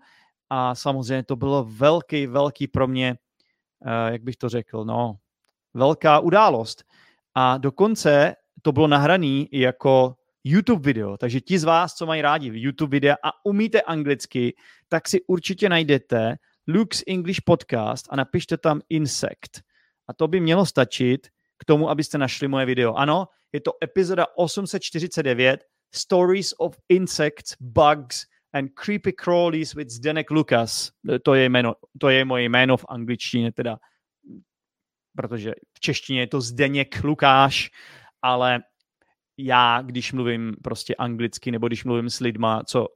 a 0.51 0.75
samozřejmě 0.75 1.23
to 1.23 1.37
bylo 1.37 1.65
velký, 1.65 2.27
velký 2.27 2.69
pro 2.69 2.87
mě, 2.87 3.17
uh, 3.87 4.13
jak 4.13 4.23
bych 4.23 4.37
to 4.37 4.49
řekl, 4.49 4.85
no, 4.85 5.17
velká 5.75 6.19
událost. 6.19 6.85
A 7.35 7.59
dokonce 7.59 8.35
to 8.63 8.73
bylo 8.73 8.87
nahraný 8.87 9.49
jako 9.53 10.15
YouTube 10.45 10.83
video. 10.83 11.17
Takže 11.17 11.41
ti 11.41 11.59
z 11.59 11.65
vás, 11.65 11.95
co 11.95 12.07
mají 12.07 12.23
rádi 12.23 12.51
YouTube 12.55 12.91
videa 12.91 13.17
a 13.25 13.45
umíte 13.45 13.83
anglicky, 13.83 14.55
tak 14.89 15.09
si 15.09 15.23
určitě 15.27 15.69
najdete 15.69 16.37
Luke's 16.69 17.03
English 17.07 17.41
Podcast 17.45 18.07
a 18.11 18.17
napište 18.17 18.57
tam 18.57 18.81
Insect. 18.89 19.61
A 20.09 20.13
to 20.13 20.29
by 20.29 20.41
mělo 20.41 20.67
stačit 20.67 21.29
k 21.59 21.65
tomu, 21.65 21.91
abyste 21.91 22.19
našli 22.19 22.49
moje 22.49 22.67
video. 22.67 22.95
Ano, 22.95 23.29
je 23.53 23.61
to 23.61 23.73
epizoda 23.85 24.27
849 24.37 25.65
Stories 25.95 26.55
of 26.59 26.77
Insects, 26.89 27.57
Bugs 27.61 28.27
and 28.55 28.69
Creepy 28.75 29.13
Crawlies 29.13 29.75
with 29.75 29.91
Zdenek 29.91 30.31
Lucas. 30.31 30.93
To 31.23 31.35
je, 31.35 31.49
jméno, 31.49 31.75
to 31.99 32.09
je 32.09 32.25
moje 32.25 32.45
jméno 32.45 32.77
v 32.77 32.85
angličtině, 32.89 33.53
teda, 33.53 33.79
protože 35.17 35.53
v 35.75 35.81
češtině 35.81 36.21
je 36.21 36.27
to 36.27 36.41
Zdeněk 36.41 37.05
Lukáš, 37.05 37.71
ale 38.23 38.63
já, 39.39 39.83
když 39.83 40.13
mluvím 40.13 40.57
prostě 40.63 40.95
anglicky, 40.95 41.51
nebo 41.51 41.67
když 41.67 41.85
mluvím 41.85 42.11
s 42.11 42.21
lidma, 42.21 42.63
co 42.67 42.89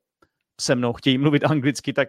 se 0.61 0.75
mnou 0.75 0.93
chtějí 0.93 1.19
mluvit 1.19 1.45
anglicky, 1.45 1.93
tak 1.93 2.09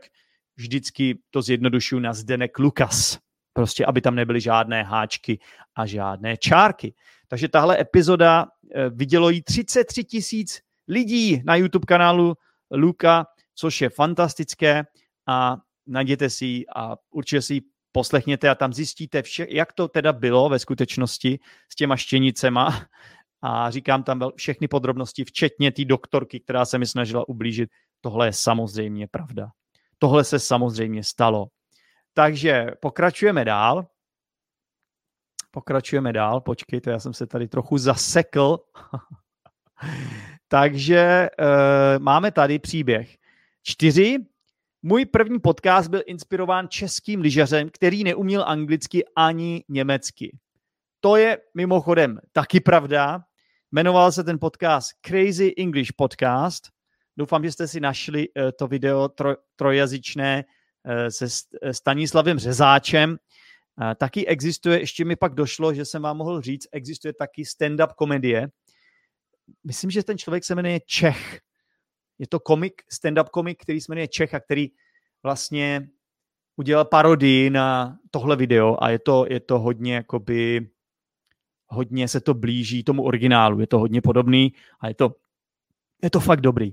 vždycky 0.56 1.20
to 1.30 1.42
zjednodušuju 1.42 2.02
na 2.02 2.14
Zdenek 2.14 2.60
Lukas. 2.60 3.20
Prostě, 3.54 3.86
aby 3.86 4.02
tam 4.02 4.16
nebyly 4.16 4.42
žádné 4.42 4.84
háčky 4.84 5.40
a 5.76 5.86
žádné 5.86 6.38
čárky. 6.38 6.94
Takže 7.28 7.48
tahle 7.48 7.82
epizoda 7.82 8.46
eh, 8.76 8.90
vidělo 8.90 9.30
jí 9.30 9.42
33 9.42 10.04
tisíc 10.04 10.62
lidí 10.88 11.42
na 11.46 11.56
YouTube 11.56 11.86
kanálu 11.86 12.36
Luka, 12.72 13.26
což 13.60 13.82
je 13.82 13.90
fantastické 13.90 14.84
a 15.28 15.58
najděte 15.88 16.30
si 16.30 16.46
ji 16.46 16.66
a 16.76 16.96
určitě 17.12 17.42
si 17.42 17.54
ji 17.54 17.62
poslechněte 17.92 18.50
a 18.50 18.56
tam 18.56 18.74
zjistíte, 18.74 19.22
vše, 19.22 19.48
jak 19.50 19.74
to 19.74 19.88
teda 19.88 20.14
bylo 20.14 20.50
ve 20.50 20.60
skutečnosti 20.60 21.40
s 21.72 21.76
těma 21.76 21.98
štěnicema 21.98 22.86
a 23.42 23.72
říkám 23.72 24.04
tam 24.04 24.32
všechny 24.36 24.68
podrobnosti, 24.68 25.26
včetně 25.26 25.72
té 25.72 25.86
doktorky, 25.86 26.40
která 26.40 26.66
se 26.66 26.78
mi 26.78 26.86
snažila 26.86 27.30
ublížit. 27.30 27.70
Tohle 28.02 28.28
je 28.28 28.34
samozřejmě 28.34 29.08
pravda. 29.08 29.50
Tohle 29.98 30.24
se 30.24 30.40
samozřejmě 30.40 31.04
stalo. 31.04 31.48
Takže 32.14 32.68
pokračujeme 32.82 33.46
dál. 33.46 33.88
Pokračujeme 35.52 36.14
dál. 36.14 36.42
Počkejte, 36.42 36.92
já 36.92 37.00
jsem 37.00 37.14
se 37.14 37.28
tady 37.28 37.48
trochu 37.48 37.78
zasekl. 37.78 38.58
Takže 40.48 41.30
uh, 41.40 42.04
máme 42.04 42.32
tady 42.32 42.60
příběh. 42.60 43.19
Čtyři. 43.64 44.18
Můj 44.82 45.06
první 45.06 45.40
podcast 45.40 45.90
byl 45.90 46.02
inspirován 46.06 46.68
českým 46.70 47.22
lyžařem, 47.22 47.70
který 47.70 48.04
neuměl 48.04 48.44
anglicky 48.48 49.04
ani 49.16 49.64
německy. 49.70 50.38
To 51.00 51.16
je 51.16 51.38
mimochodem 51.54 52.20
taky 52.32 52.60
pravda. 52.60 53.20
Jmenoval 53.72 54.12
se 54.12 54.24
ten 54.24 54.40
podcast 54.40 54.92
Crazy 55.06 55.54
English 55.58 55.92
Podcast. 55.96 56.64
Doufám, 57.18 57.44
že 57.44 57.52
jste 57.52 57.68
si 57.68 57.80
našli 57.80 58.30
uh, 58.30 58.50
to 58.60 58.68
video 58.68 59.10
tro, 59.10 59.36
trojazyčné 59.56 60.44
uh, 60.86 61.08
se 61.10 61.26
Stanislavem 61.72 62.40
Řezáčem. 62.40 63.18
Taky 63.98 64.28
existuje, 64.28 64.80
ještě 64.80 65.06
mi 65.06 65.16
pak 65.16 65.34
došlo, 65.34 65.74
že 65.74 65.86
jsem 65.86 66.02
vám 66.02 66.18
mohl 66.18 66.42
říct, 66.42 66.68
existuje 66.72 67.14
taky 67.14 67.44
stand-up 67.44 67.94
komedie, 67.96 68.48
myslím, 69.64 69.92
že 69.92 70.04
ten 70.04 70.18
člověk 70.18 70.44
se 70.44 70.56
jmenuje 70.56 70.80
Čech. 70.86 71.40
Je 72.20 72.28
to 72.28 72.40
komik, 72.40 72.82
stand-up 72.92 73.30
komik, 73.30 73.62
který 73.62 73.82
se 73.82 73.86
jmenuje 73.90 74.08
Čech 74.08 74.34
a 74.34 74.40
který 74.40 74.68
vlastně 75.24 75.90
udělal 76.56 76.86
parodii 76.86 77.50
na 77.50 77.98
tohle 78.12 78.36
video 78.36 78.78
a 78.80 78.90
je 78.90 79.00
to, 79.00 79.26
je 79.30 79.40
to 79.40 79.60
hodně 79.60 79.96
jakoby 79.96 80.70
hodně 81.68 82.08
se 82.08 82.22
to 82.22 82.34
blíží 82.34 82.84
tomu 82.84 83.04
originálu, 83.04 83.60
je 83.60 83.68
to 83.68 83.80
hodně 83.80 84.02
podobný 84.02 84.54
a 84.80 84.88
je 84.88 84.94
to, 84.94 85.16
je 86.04 86.10
to 86.10 86.20
fakt 86.20 86.42
dobrý. 86.42 86.72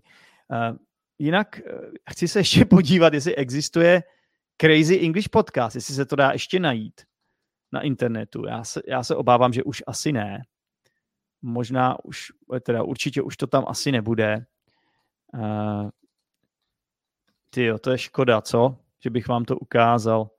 Uh, 0.49 0.77
jinak 1.19 1.61
uh, 1.73 1.81
chci 2.11 2.29
se 2.29 2.39
ještě 2.39 2.65
podívat, 2.71 3.15
jestli 3.15 3.37
existuje 3.37 4.03
Crazy 4.61 5.01
English 5.05 5.29
Podcast, 5.29 5.75
jestli 5.75 5.95
se 5.95 6.07
to 6.07 6.17
dá 6.17 6.33
ještě 6.33 6.61
najít 6.61 7.01
na 7.73 7.81
internetu. 7.81 8.47
Já 8.47 8.65
se, 8.65 8.83
já 8.87 9.05
se 9.05 9.17
obávám, 9.17 9.53
že 9.53 9.63
už 9.63 9.83
asi 9.87 10.13
ne 10.13 10.43
možná 11.43 12.05
už, 12.05 12.33
teda 12.63 12.83
určitě 12.83 13.23
už 13.23 13.37
to 13.37 13.47
tam 13.47 13.65
asi 13.69 13.93
nebude. 13.93 14.47
Uh, 15.35 15.91
ty 17.51 17.71
to 17.81 17.91
je 17.91 17.99
škoda, 17.99 18.41
co? 18.41 18.77
Že 19.01 19.11
bych 19.11 19.29
vám 19.29 19.45
to 19.45 19.59
ukázal. 19.59 20.31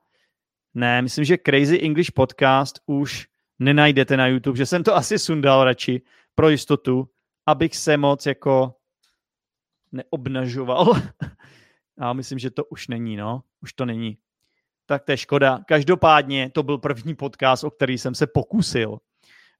Ne, 0.73 1.01
myslím, 1.01 1.25
že 1.25 1.37
Crazy 1.45 1.79
English 1.81 2.11
Podcast 2.11 2.79
už 2.85 3.27
nenajdete 3.59 4.17
na 4.17 4.27
YouTube, 4.27 4.57
že 4.57 4.65
jsem 4.65 4.83
to 4.83 4.95
asi 4.95 5.19
sundal 5.19 5.63
radši 5.63 6.01
pro 6.35 6.49
jistotu, 6.49 7.09
abych 7.45 7.75
se 7.75 7.97
moc 7.97 8.25
jako 8.25 8.75
neobnažoval. 9.91 10.93
A 11.99 12.13
myslím, 12.13 12.39
že 12.39 12.51
to 12.51 12.65
už 12.65 12.87
není, 12.87 13.15
no. 13.15 13.43
Už 13.61 13.73
to 13.73 13.85
není. 13.85 14.17
Tak 14.85 15.03
to 15.03 15.11
je 15.11 15.17
škoda. 15.17 15.59
Každopádně 15.67 16.49
to 16.49 16.63
byl 16.63 16.77
první 16.77 17.15
podcast, 17.15 17.63
o 17.63 17.71
který 17.71 17.97
jsem 17.97 18.15
se 18.15 18.27
pokusil. 18.27 18.97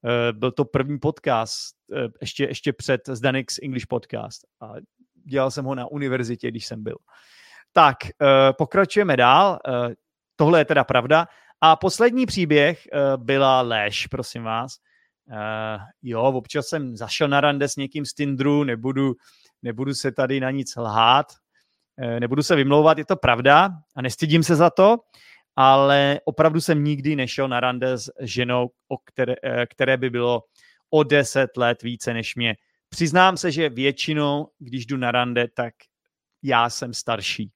Eh, 0.06 0.34
byl 0.34 0.52
to 0.52 0.66
první 0.66 1.00
podcast, 1.00 1.76
eh, 1.94 2.08
ještě, 2.22 2.44
ještě 2.44 2.74
před 2.74 3.02
Zdanix 3.08 3.60
English 3.64 3.86
Podcast. 3.86 4.46
A 4.62 4.74
dělal 5.30 5.52
jsem 5.52 5.66
ho 5.66 5.76
na 5.76 5.92
univerzitě, 5.92 6.48
když 6.48 6.66
jsem 6.66 6.84
byl. 6.84 6.98
Tak, 7.74 7.98
eh, 8.06 8.54
pokračujeme 8.58 9.18
dál. 9.18 9.60
Tohle 10.36 10.60
je 10.60 10.66
teda 10.66 10.84
pravda. 10.84 11.28
A 11.62 11.76
poslední 11.76 12.26
příběh 12.26 12.88
byla 13.18 13.62
lež, 13.62 14.08
prosím 14.08 14.44
vás. 14.44 14.78
Jo, 16.02 16.22
občas 16.22 16.68
jsem 16.68 16.98
zašel 16.98 17.28
na 17.28 17.42
rande 17.42 17.68
s 17.68 17.76
někým 17.76 18.06
z 18.06 18.14
Tindru, 18.14 18.64
nebudu, 18.64 19.14
nebudu 19.62 19.94
se 19.94 20.12
tady 20.12 20.40
na 20.40 20.52
nic 20.52 20.76
lhát, 20.76 21.26
nebudu 22.20 22.44
se 22.44 22.56
vymlouvat, 22.56 22.98
je 22.98 23.06
to 23.06 23.16
pravda 23.16 23.70
a 23.96 24.02
nestydím 24.02 24.44
se 24.44 24.56
za 24.56 24.70
to 24.70 24.98
ale 25.58 26.20
opravdu 26.26 26.62
jsem 26.62 26.84
nikdy 26.84 27.16
nešel 27.16 27.48
na 27.48 27.60
rande 27.60 27.98
s 27.98 28.12
ženou, 28.20 28.70
o 28.88 28.98
které, 28.98 29.36
eh, 29.44 29.66
které 29.66 29.98
by 29.98 30.10
bylo 30.10 30.44
o 30.90 31.04
deset 31.04 31.58
let 31.58 31.82
více 31.82 32.14
než 32.14 32.36
mě. 32.36 32.56
Přiznám 32.90 33.38
se, 33.38 33.52
že 33.52 33.70
většinou, 33.70 34.52
když 34.60 34.86
jdu 34.86 34.98
na 34.98 35.12
rande, 35.12 35.48
tak 35.48 35.74
já 36.44 36.70
jsem 36.70 36.94
starší. 36.94 37.52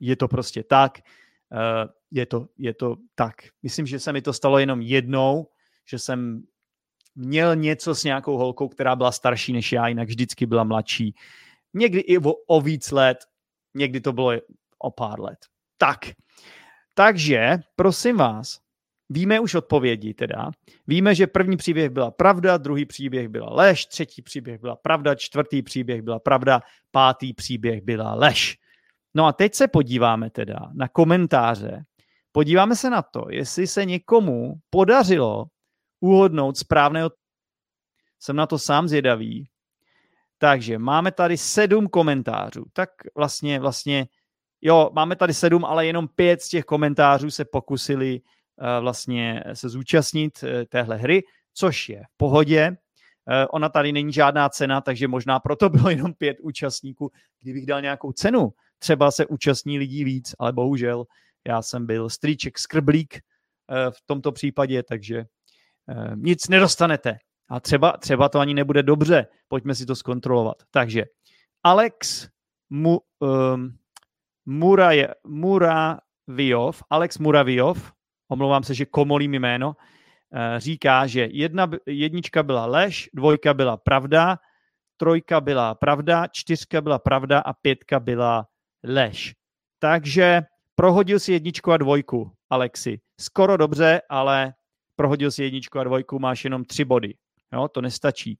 Je 0.00 0.16
to 0.16 0.28
prostě 0.28 0.62
tak. 0.62 0.98
Eh, 1.52 1.88
je 2.10 2.26
to, 2.26 2.48
je 2.58 2.74
to 2.74 2.96
tak. 3.14 3.34
Myslím, 3.62 3.86
že 3.86 3.98
se 3.98 4.12
mi 4.12 4.22
to 4.22 4.32
stalo 4.32 4.58
jenom 4.58 4.80
jednou, 4.80 5.48
že 5.88 5.98
jsem 5.98 6.42
měl 7.14 7.56
něco 7.56 7.94
s 7.94 8.04
nějakou 8.04 8.36
holkou, 8.36 8.68
která 8.68 8.96
byla 8.96 9.12
starší 9.12 9.52
než 9.52 9.72
já, 9.72 9.88
jinak 9.88 10.08
vždycky 10.08 10.46
byla 10.46 10.64
mladší. 10.64 11.14
Někdy 11.74 12.00
i 12.00 12.18
o, 12.18 12.32
o 12.32 12.60
víc 12.60 12.90
let, 12.90 13.18
někdy 13.74 14.00
to 14.00 14.12
bylo 14.12 14.32
o 14.78 14.90
pár 14.90 15.20
let. 15.20 15.38
Tak, 15.78 15.98
takže, 16.94 17.58
prosím 17.76 18.16
vás, 18.16 18.60
víme 19.10 19.40
už 19.40 19.54
odpovědi 19.54 20.14
teda. 20.14 20.50
Víme, 20.86 21.14
že 21.14 21.26
první 21.26 21.56
příběh 21.56 21.90
byla 21.90 22.10
pravda, 22.10 22.56
druhý 22.56 22.84
příběh 22.84 23.28
byla 23.28 23.50
lež, 23.50 23.86
třetí 23.86 24.22
příběh 24.22 24.60
byla 24.60 24.76
pravda, 24.76 25.14
čtvrtý 25.14 25.62
příběh 25.62 26.02
byla 26.02 26.18
pravda, 26.18 26.60
pátý 26.90 27.34
příběh 27.34 27.82
byla 27.82 28.14
lež. 28.14 28.58
No 29.14 29.26
a 29.26 29.32
teď 29.32 29.54
se 29.54 29.68
podíváme 29.68 30.30
teda 30.30 30.58
na 30.74 30.88
komentáře. 30.88 31.84
Podíváme 32.32 32.76
se 32.76 32.90
na 32.90 33.02
to, 33.02 33.26
jestli 33.30 33.66
se 33.66 33.84
někomu 33.84 34.54
podařilo 34.70 35.44
uhodnout 36.00 36.56
správného. 36.56 37.10
Jsem 38.18 38.36
na 38.36 38.46
to 38.46 38.58
sám 38.58 38.88
zvědavý. 38.88 39.48
Takže 40.38 40.78
máme 40.78 41.12
tady 41.12 41.36
sedm 41.36 41.88
komentářů. 41.88 42.64
Tak 42.72 42.90
vlastně, 43.14 43.60
vlastně 43.60 44.06
Jo, 44.64 44.90
máme 44.92 45.16
tady 45.16 45.34
sedm, 45.34 45.64
ale 45.64 45.86
jenom 45.86 46.08
pět 46.08 46.42
z 46.42 46.48
těch 46.48 46.64
komentářů 46.64 47.30
se 47.30 47.44
pokusili 47.44 48.20
vlastně 48.80 49.44
se 49.52 49.68
zúčastnit 49.68 50.42
uh, 50.42 50.48
téhle 50.68 50.96
hry, 50.96 51.22
což 51.54 51.88
je 51.88 52.02
v 52.02 52.16
pohodě. 52.16 52.70
Uh, 52.70 52.76
ona 53.50 53.68
tady 53.68 53.92
není 53.92 54.12
žádná 54.12 54.48
cena, 54.48 54.80
takže 54.80 55.08
možná 55.08 55.40
proto 55.40 55.68
bylo 55.68 55.90
jenom 55.90 56.14
pět 56.14 56.36
účastníků. 56.40 57.10
Kdybych 57.40 57.66
dal 57.66 57.82
nějakou 57.82 58.12
cenu, 58.12 58.52
třeba 58.78 59.10
se 59.10 59.26
účastní 59.26 59.78
lidí 59.78 60.04
víc, 60.04 60.34
ale 60.38 60.52
bohužel 60.52 61.04
já 61.46 61.62
jsem 61.62 61.86
byl 61.86 62.10
strýček 62.10 62.58
skrblík 62.58 63.20
v 63.90 64.06
tomto 64.06 64.32
případě, 64.32 64.82
takže 64.82 65.24
nic 66.14 66.48
nedostanete. 66.48 67.18
A 67.48 67.60
třeba, 67.60 67.92
třeba 67.92 68.28
to 68.28 68.38
ani 68.38 68.54
nebude 68.54 68.82
dobře, 68.82 69.26
pojďme 69.48 69.74
si 69.74 69.86
to 69.86 69.96
zkontrolovat. 69.96 70.56
Takže 70.70 71.04
Alex 71.62 72.28
mu, 72.70 73.00
um, 73.18 73.76
Muraje, 74.46 75.14
Muraviov, 75.26 76.82
Alex 76.90 77.18
Muraviov, 77.18 77.92
omlouvám 78.32 78.62
se, 78.62 78.74
že 78.74 78.86
komolím 78.86 79.34
jméno, 79.34 79.76
eh, 79.76 80.60
říká, 80.60 81.06
že 81.06 81.28
jedna, 81.30 81.70
jednička 81.86 82.42
byla 82.42 82.66
lež, 82.66 83.10
dvojka 83.14 83.54
byla 83.54 83.76
pravda, 83.76 84.38
trojka 84.96 85.40
byla 85.40 85.74
pravda, 85.74 86.26
čtyřka 86.26 86.80
byla 86.80 86.98
pravda 86.98 87.40
a 87.40 87.52
pětka 87.52 88.00
byla 88.00 88.46
lež. 88.84 89.34
Takže 89.78 90.42
prohodil 90.74 91.20
si 91.20 91.32
jedničku 91.32 91.72
a 91.72 91.76
dvojku, 91.76 92.30
Alexi. 92.50 93.00
Skoro 93.20 93.56
dobře, 93.56 94.00
ale 94.08 94.54
prohodil 94.96 95.30
si 95.30 95.42
jedničku 95.42 95.78
a 95.78 95.84
dvojku, 95.84 96.18
máš 96.18 96.44
jenom 96.44 96.64
tři 96.64 96.84
body. 96.84 97.14
Jo, 97.52 97.68
to 97.68 97.80
nestačí. 97.80 98.38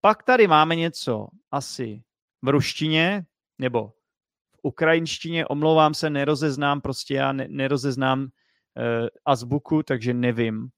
Pak 0.00 0.22
tady 0.22 0.46
máme 0.46 0.76
něco 0.76 1.26
asi 1.50 2.02
v 2.42 2.48
ruštině 2.48 3.24
nebo 3.58 3.88
v 4.54 4.58
ukrajinštině, 4.62 5.46
omlouvám 5.46 5.94
se, 5.94 6.10
nerozeznám, 6.10 6.80
prostě 6.80 7.14
já 7.14 7.32
ne, 7.32 7.46
nerozeznám 7.48 8.28
azbuku, 9.24 9.82
takže 9.82 10.14
nevím. 10.14 10.68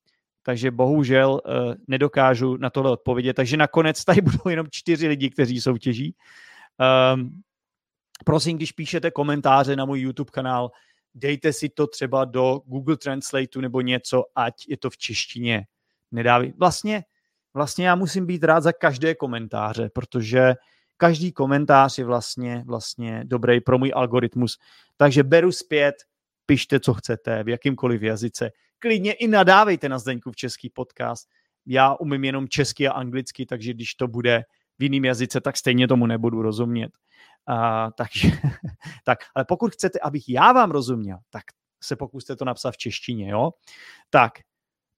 Takže 0.43 0.71
bohužel 0.71 1.33
uh, 1.33 1.75
nedokážu 1.89 2.57
na 2.57 2.71
tohle 2.71 2.91
odpovědět. 2.91 3.35
Takže 3.35 3.57
nakonec 3.57 4.05
tady 4.05 4.21
budou 4.23 4.51
jenom 4.51 4.67
čtyři 4.71 5.09
lidi, 5.09 5.31
kteří 5.31 5.61
soutěží. 5.61 6.15
Um, 7.15 7.43
prosím, 8.25 8.57
když 8.57 8.73
píšete 8.73 9.11
komentáře 9.11 9.77
na 9.77 9.85
můj 9.85 10.01
YouTube 10.01 10.31
kanál, 10.31 10.71
dejte 11.15 11.53
si 11.53 11.69
to 11.69 11.87
třeba 11.87 12.25
do 12.25 12.61
Google 12.67 12.97
Translate 12.97 13.61
nebo 13.61 13.81
něco, 13.81 14.25
ať 14.35 14.55
je 14.69 14.77
to 14.77 14.91
v 14.91 14.97
češtině. 14.99 15.67
Nedávý. 16.13 16.53
Vlastně, 16.59 17.05
vlastně 17.55 17.87
já 17.89 17.95
musím 17.95 18.27
být 18.27 18.45
rád 18.45 18.61
za 18.61 18.73
každé 18.73 19.15
komentáře, 19.15 19.91
protože 19.95 20.55
každý 20.97 21.33
komentář 21.33 21.99
je 21.99 22.05
vlastně, 22.05 22.65
vlastně 22.67 23.23
dobrý 23.25 23.61
pro 23.61 23.79
můj 23.79 23.93
algoritmus. 23.95 24.59
Takže 24.97 25.23
beru 25.23 25.53
zpět, 25.53 25.95
pište, 26.47 26.81
co 26.81 26.95
chcete, 26.95 27.45
v 27.45 27.49
jakýmkoliv 27.49 28.03
jazyce. 28.03 28.51
Klidně 28.79 29.13
i 29.13 29.29
nadávejte 29.29 29.89
na 29.89 29.99
Zdeňku 29.99 30.33
v 30.33 30.37
český 30.37 30.71
podcast. 30.71 31.29
Já 31.67 31.95
umím 31.95 32.25
jenom 32.25 32.49
česky 32.49 32.89
a 32.89 32.93
anglicky, 32.93 33.47
takže 33.47 33.75
když 33.75 33.95
to 33.95 34.09
bude 34.09 34.45
v 34.79 34.83
jiném 34.83 35.05
jazyce, 35.05 35.41
tak 35.41 35.57
stejně 35.57 35.89
tomu 35.89 36.07
nebudu 36.07 36.43
rozumět. 36.43 36.93
A, 37.47 37.91
takže, 37.91 38.29
tak, 39.05 39.19
ale 39.35 39.45
pokud 39.45 39.73
chcete, 39.73 39.99
abych 39.99 40.29
já 40.29 40.53
vám 40.53 40.71
rozuměl, 40.71 41.19
tak 41.31 41.43
se 41.83 41.97
pokuste 41.97 42.37
to 42.37 42.45
napsat 42.45 42.71
v 42.71 42.77
češtině, 42.77 43.31
jo? 43.31 43.51
Tak, 44.11 44.33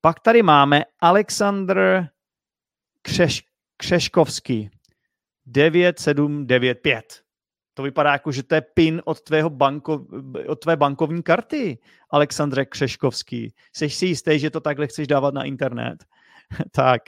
pak 0.01 0.19
tady 0.19 0.43
máme 0.43 0.83
Aleksandr 0.99 2.07
Křeš, 3.01 3.43
Křeškovský 3.77 4.69
9795. 5.45 7.26
To 7.77 7.83
vypadá 7.83 8.11
jako, 8.11 8.31
že 8.31 8.43
to 8.43 8.55
je 8.55 8.61
PIN 8.61 9.01
od, 9.05 9.21
tvého 9.21 9.49
banko, 9.49 10.05
od 10.47 10.59
tvé 10.59 10.75
bankovní 10.75 11.23
karty, 11.23 11.77
Aleksandre 12.09 12.65
Křeškovský. 12.65 13.53
Jsi 13.73 13.89
si 13.89 14.05
jistý, 14.05 14.39
že 14.39 14.49
to 14.49 14.59
takhle 14.59 14.87
chceš 14.87 15.07
dávat 15.07 15.33
na 15.33 15.43
internet? 15.43 16.05
tak, 16.71 17.01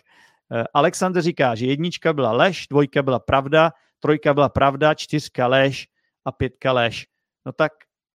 eh, 0.52 0.64
Aleksandr 0.74 1.22
říká, 1.22 1.56
že 1.56 1.66
jednička 1.66 2.14
byla 2.14 2.32
lež, 2.32 2.68
dvojka 2.68 3.04
byla 3.04 3.20
pravda, 3.20 3.72
trojka 4.00 4.34
byla 4.34 4.50
pravda, 4.50 4.94
čtyřka 4.94 5.48
lež 5.48 5.88
a 6.26 6.32
pětka 6.32 6.72
lež. 6.72 7.08
No 7.46 7.52
tak 7.52 7.72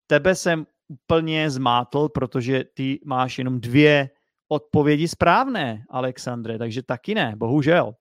tebe 0.06 0.34
jsem 0.34 0.66
úplně 0.88 1.50
zmátl, 1.50 2.08
protože 2.08 2.64
ty 2.74 3.00
máš 3.04 3.38
jenom 3.38 3.60
dvě 3.60 4.10
odpovědi 4.48 5.08
správné, 5.08 5.84
Alexandre, 5.90 6.58
takže 6.58 6.82
taky 6.82 7.14
ne, 7.14 7.32
bohužel. 7.36 7.94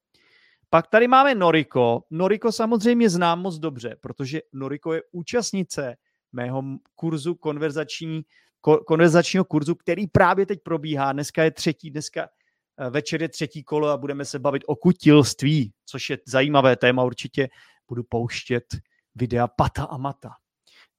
Pak 0.74 0.88
tady 0.88 1.08
máme 1.08 1.36
Noriko. 1.36 2.04
Noriko 2.10 2.52
samozřejmě 2.52 3.10
znám 3.10 3.42
moc 3.42 3.60
dobře, 3.60 3.96
protože 4.02 4.42
Noriko 4.54 4.94
je 4.94 5.02
účastnice 5.12 5.96
mého 6.32 6.64
kurzu 6.96 7.36
konverzační, 7.36 8.22
konverzačního 8.88 9.46
kurzu, 9.46 9.76
který 9.76 10.08
právě 10.08 10.46
teď 10.46 10.60
probíhá. 10.64 11.12
Dneska 11.14 11.44
je 11.44 11.52
třetí, 11.52 11.92
dneska 11.92 12.30
eh, 12.78 12.90
večer 12.90 13.22
je 13.22 13.30
třetí 13.30 13.64
kolo 13.64 13.88
a 13.88 13.98
budeme 13.98 14.26
se 14.26 14.40
bavit 14.40 14.64
o 14.68 14.76
kutilství, 14.76 15.74
což 15.86 16.10
je 16.10 16.18
zajímavé 16.26 16.76
téma. 16.76 17.04
Určitě 17.04 17.50
budu 17.88 18.04
pouštět 18.04 18.64
videa 19.16 19.48
Pata 19.48 19.84
a 19.84 19.98
Mata, 19.98 20.30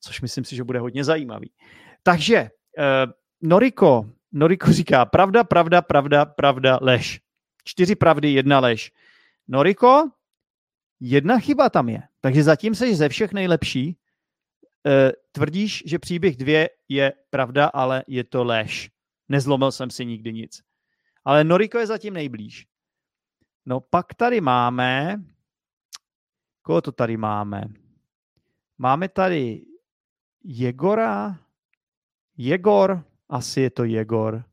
což 0.01 0.21
myslím 0.21 0.45
si, 0.45 0.57
že 0.57 0.65
bude 0.65 0.79
hodně 0.79 1.05
zajímavý. 1.05 1.53
Takže 2.03 2.37
eh, 2.37 3.07
Noriko, 3.43 4.11
Noriko 4.33 4.73
říká 4.73 5.05
pravda, 5.05 5.45
pravda, 5.45 5.83
pravda, 5.83 6.25
pravda, 6.25 6.79
lež. 6.83 7.21
Čtyři 7.65 7.95
pravdy, 7.95 8.33
jedna 8.33 8.61
lež. 8.61 8.93
Noriko, 9.49 10.11
jedna 11.01 11.39
chyba 11.39 11.71
tam 11.71 11.89
je. 11.89 12.03
Takže 12.21 12.43
zatím 12.43 12.75
jsi 12.75 12.95
ze 12.95 13.09
všech 13.09 13.33
nejlepší. 13.33 13.99
E, 14.87 15.13
tvrdíš, 15.33 15.83
že 15.87 15.99
příběh 15.99 16.37
dvě 16.37 16.71
je 16.89 17.13
pravda, 17.31 17.67
ale 17.67 18.05
je 18.07 18.25
to 18.25 18.45
lež. 18.45 18.91
Nezlomil 19.29 19.73
jsem 19.73 19.91
si 19.91 20.07
nikdy 20.07 20.33
nic. 20.33 20.63
Ale 21.25 21.45
Noriko 21.45 21.79
je 21.79 21.87
zatím 21.87 22.15
nejblíž. 22.15 22.67
No 23.67 23.81
pak 23.81 24.15
tady 24.15 24.41
máme, 24.41 25.23
koho 26.63 26.81
to 26.81 26.93
tady 26.93 27.17
máme? 27.17 27.65
Máme 28.79 29.09
tady 29.09 29.67
Jegora, 30.45 31.39
Jegor, 32.37 33.05
asi 33.29 33.61
je 33.61 33.71
to 33.71 33.85
Jegor. 33.85 34.45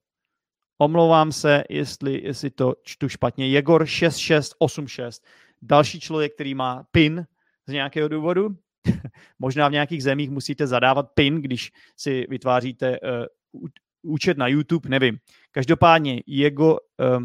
Omlouvám 0.82 1.32
se, 1.32 1.63
jestli, 1.70 2.22
jestli 2.24 2.50
to 2.50 2.76
čtu 2.84 3.10
špatně. 3.10 3.48
Jegor 3.48 3.86
6686. 3.86 5.26
Další 5.62 6.00
člověk, 6.00 6.34
který 6.34 6.56
má 6.56 6.84
PIN 6.92 7.26
z 7.68 7.72
nějakého 7.72 8.08
důvodu. 8.08 8.50
Možná 9.39 9.68
v 9.68 9.72
nějakých 9.72 10.04
zemích 10.04 10.30
musíte 10.30 10.68
zadávat 10.68 11.12
PIN, 11.13 11.42
když 11.42 11.72
si 11.96 12.28
vytváříte 12.30 13.00
uh, 13.00 13.68
účet 14.02 14.38
na 14.38 14.48
YouTube, 14.48 14.89
nevím. 14.89 15.18
Každopádně 15.52 16.22
Jego, 16.28 16.72
uh, 16.74 17.24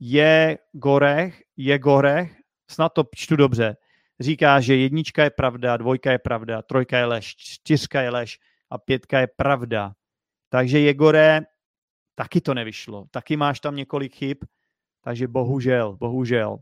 je 0.00 0.58
Gorech, 0.72 1.42
je 1.56 1.78
Gorech, 1.78 2.36
snad 2.70 2.88
to 2.88 3.04
čtu 3.14 3.36
dobře, 3.36 3.76
říká, 4.20 4.60
že 4.60 4.76
jednička 4.76 5.24
je 5.24 5.30
pravda, 5.30 5.76
dvojka 5.76 6.12
je 6.12 6.18
pravda, 6.18 6.62
trojka 6.62 6.98
je 6.98 7.04
lež, 7.04 7.36
čtyřka 7.36 8.02
je 8.02 8.10
lež 8.10 8.38
a 8.70 8.78
pětka 8.78 9.20
je 9.20 9.26
pravda. 9.26 9.92
Takže 10.48 10.80
Jegore, 10.80 11.40
taky 12.20 12.40
to 12.40 12.54
nevyšlo. 12.54 13.06
Taky 13.10 13.36
máš 13.36 13.60
tam 13.60 13.76
několik 13.76 14.14
chyb, 14.14 14.44
takže 15.00 15.28
bohužel, 15.28 15.96
bohužel. 15.96 16.58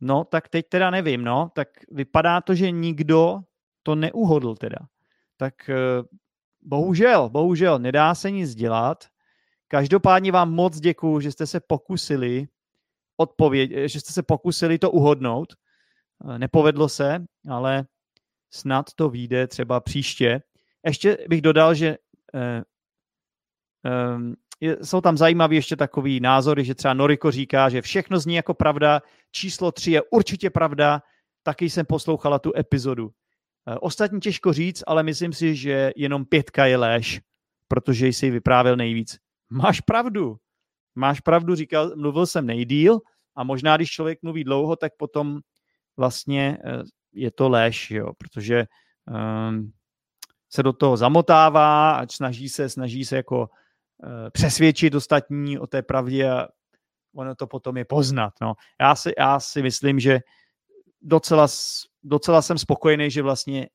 No, 0.00 0.24
tak 0.24 0.48
teď 0.48 0.68
teda 0.68 0.90
nevím, 0.90 1.24
no, 1.24 1.50
tak 1.54 1.68
vypadá 1.90 2.40
to, 2.40 2.54
že 2.54 2.70
nikdo 2.70 3.40
to 3.82 3.94
neuhodl 3.94 4.54
teda. 4.54 4.78
Tak 5.36 5.68
eh, 5.68 5.76
bohužel, 6.62 7.28
bohužel, 7.28 7.78
nedá 7.78 8.14
se 8.14 8.30
nic 8.30 8.54
dělat. 8.54 9.04
Každopádně 9.68 10.32
vám 10.32 10.52
moc 10.52 10.80
děkuju, 10.80 11.20
že 11.20 11.32
jste 11.32 11.46
se 11.46 11.60
pokusili 11.60 12.48
odpověď, 13.16 13.72
eh, 13.72 13.88
že 13.88 14.00
jste 14.00 14.12
se 14.12 14.22
pokusili 14.22 14.78
to 14.78 14.90
uhodnout. 14.90 15.52
Eh, 15.52 16.38
nepovedlo 16.38 16.88
se, 16.88 17.24
ale 17.48 17.86
snad 18.50 18.86
to 18.94 19.08
vyjde 19.08 19.46
třeba 19.46 19.80
příště. 19.80 20.42
Ještě 20.86 21.18
bych 21.28 21.42
dodal, 21.42 21.74
že 21.74 21.96
um, 23.84 24.36
je, 24.60 24.76
jsou 24.84 25.00
tam 25.00 25.16
zajímavé 25.16 25.54
ještě 25.54 25.76
takový 25.76 26.20
názory, 26.20 26.64
že 26.64 26.74
třeba 26.74 26.94
Noriko 26.94 27.30
říká, 27.30 27.68
že 27.68 27.82
všechno 27.82 28.18
zní 28.18 28.34
jako 28.34 28.54
pravda, 28.54 29.02
číslo 29.32 29.72
tři 29.72 29.90
je 29.90 30.02
určitě 30.10 30.50
pravda, 30.50 31.02
taky 31.42 31.70
jsem 31.70 31.86
poslouchala 31.86 32.38
tu 32.38 32.52
epizodu. 32.56 33.10
E, 33.68 33.74
ostatní 33.78 34.20
těžko 34.20 34.52
říct, 34.52 34.82
ale 34.86 35.02
myslím 35.02 35.32
si, 35.32 35.56
že 35.56 35.92
jenom 35.96 36.24
pětka 36.24 36.66
je 36.66 36.76
léž, 36.76 37.20
protože 37.68 38.08
jsi 38.08 38.30
vyprávěl 38.30 38.76
nejvíc. 38.76 39.18
Máš 39.50 39.80
pravdu. 39.80 40.36
Máš 40.94 41.20
pravdu, 41.20 41.54
říkal, 41.54 41.92
mluvil 41.96 42.26
jsem 42.26 42.46
nejdíl 42.46 43.00
a 43.36 43.44
možná, 43.44 43.76
když 43.76 43.90
člověk 43.90 44.18
mluví 44.22 44.44
dlouho, 44.44 44.76
tak 44.76 44.92
potom 44.96 45.40
vlastně 45.96 46.58
e, 46.64 46.82
je 47.12 47.30
to 47.30 47.48
léž, 47.48 47.90
jo, 47.90 48.12
protože 48.18 48.66
um, 49.48 49.72
se 50.50 50.62
do 50.62 50.72
toho 50.72 50.96
zamotává 50.96 51.90
a 51.92 52.06
snaží 52.08 52.48
se, 52.48 52.68
snaží 52.68 53.04
se 53.04 53.16
jako 53.16 53.48
Eh, 53.48 53.50
přesvědčit 54.32 54.94
ostatní 54.94 55.58
o 55.58 55.66
té 55.66 55.82
pravdě 55.82 56.30
a 56.30 56.48
ono 57.14 57.34
to 57.34 57.46
potom 57.46 57.76
je 57.76 57.84
poznat. 57.84 58.32
No. 58.40 58.54
Já, 58.80 58.94
si, 58.94 59.12
já 59.18 59.40
si 59.40 59.62
myslím, 59.62 60.00
že 60.00 60.20
docela, 61.02 61.46
docela 62.02 62.42
jsem 62.42 62.58
spokojený, 62.58 63.10
že 63.10 63.22
vlastně 63.22 63.68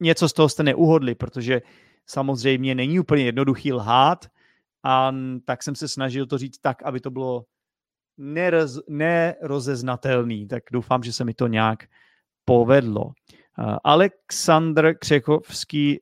něco 0.00 0.28
z 0.28 0.32
toho 0.32 0.48
jste 0.48 0.62
neuhodli, 0.62 1.14
protože 1.14 1.62
samozřejmě 2.06 2.74
není 2.74 3.00
úplně 3.00 3.24
jednoduchý 3.24 3.72
lhát 3.72 4.26
a 4.84 5.12
tak 5.44 5.62
jsem 5.62 5.74
se 5.74 5.88
snažil 5.88 6.26
to 6.26 6.38
říct 6.38 6.58
tak, 6.58 6.82
aby 6.82 7.00
to 7.00 7.10
bylo 7.10 7.44
neroz, 8.18 8.80
nerozeznatelný. 8.88 10.46
Tak 10.46 10.62
doufám, 10.72 11.02
že 11.02 11.12
se 11.12 11.24
mi 11.24 11.34
to 11.34 11.46
nějak 11.46 11.84
povedlo. 12.44 13.12
Aleksandr 13.84 14.94
Křechovský 14.94 16.00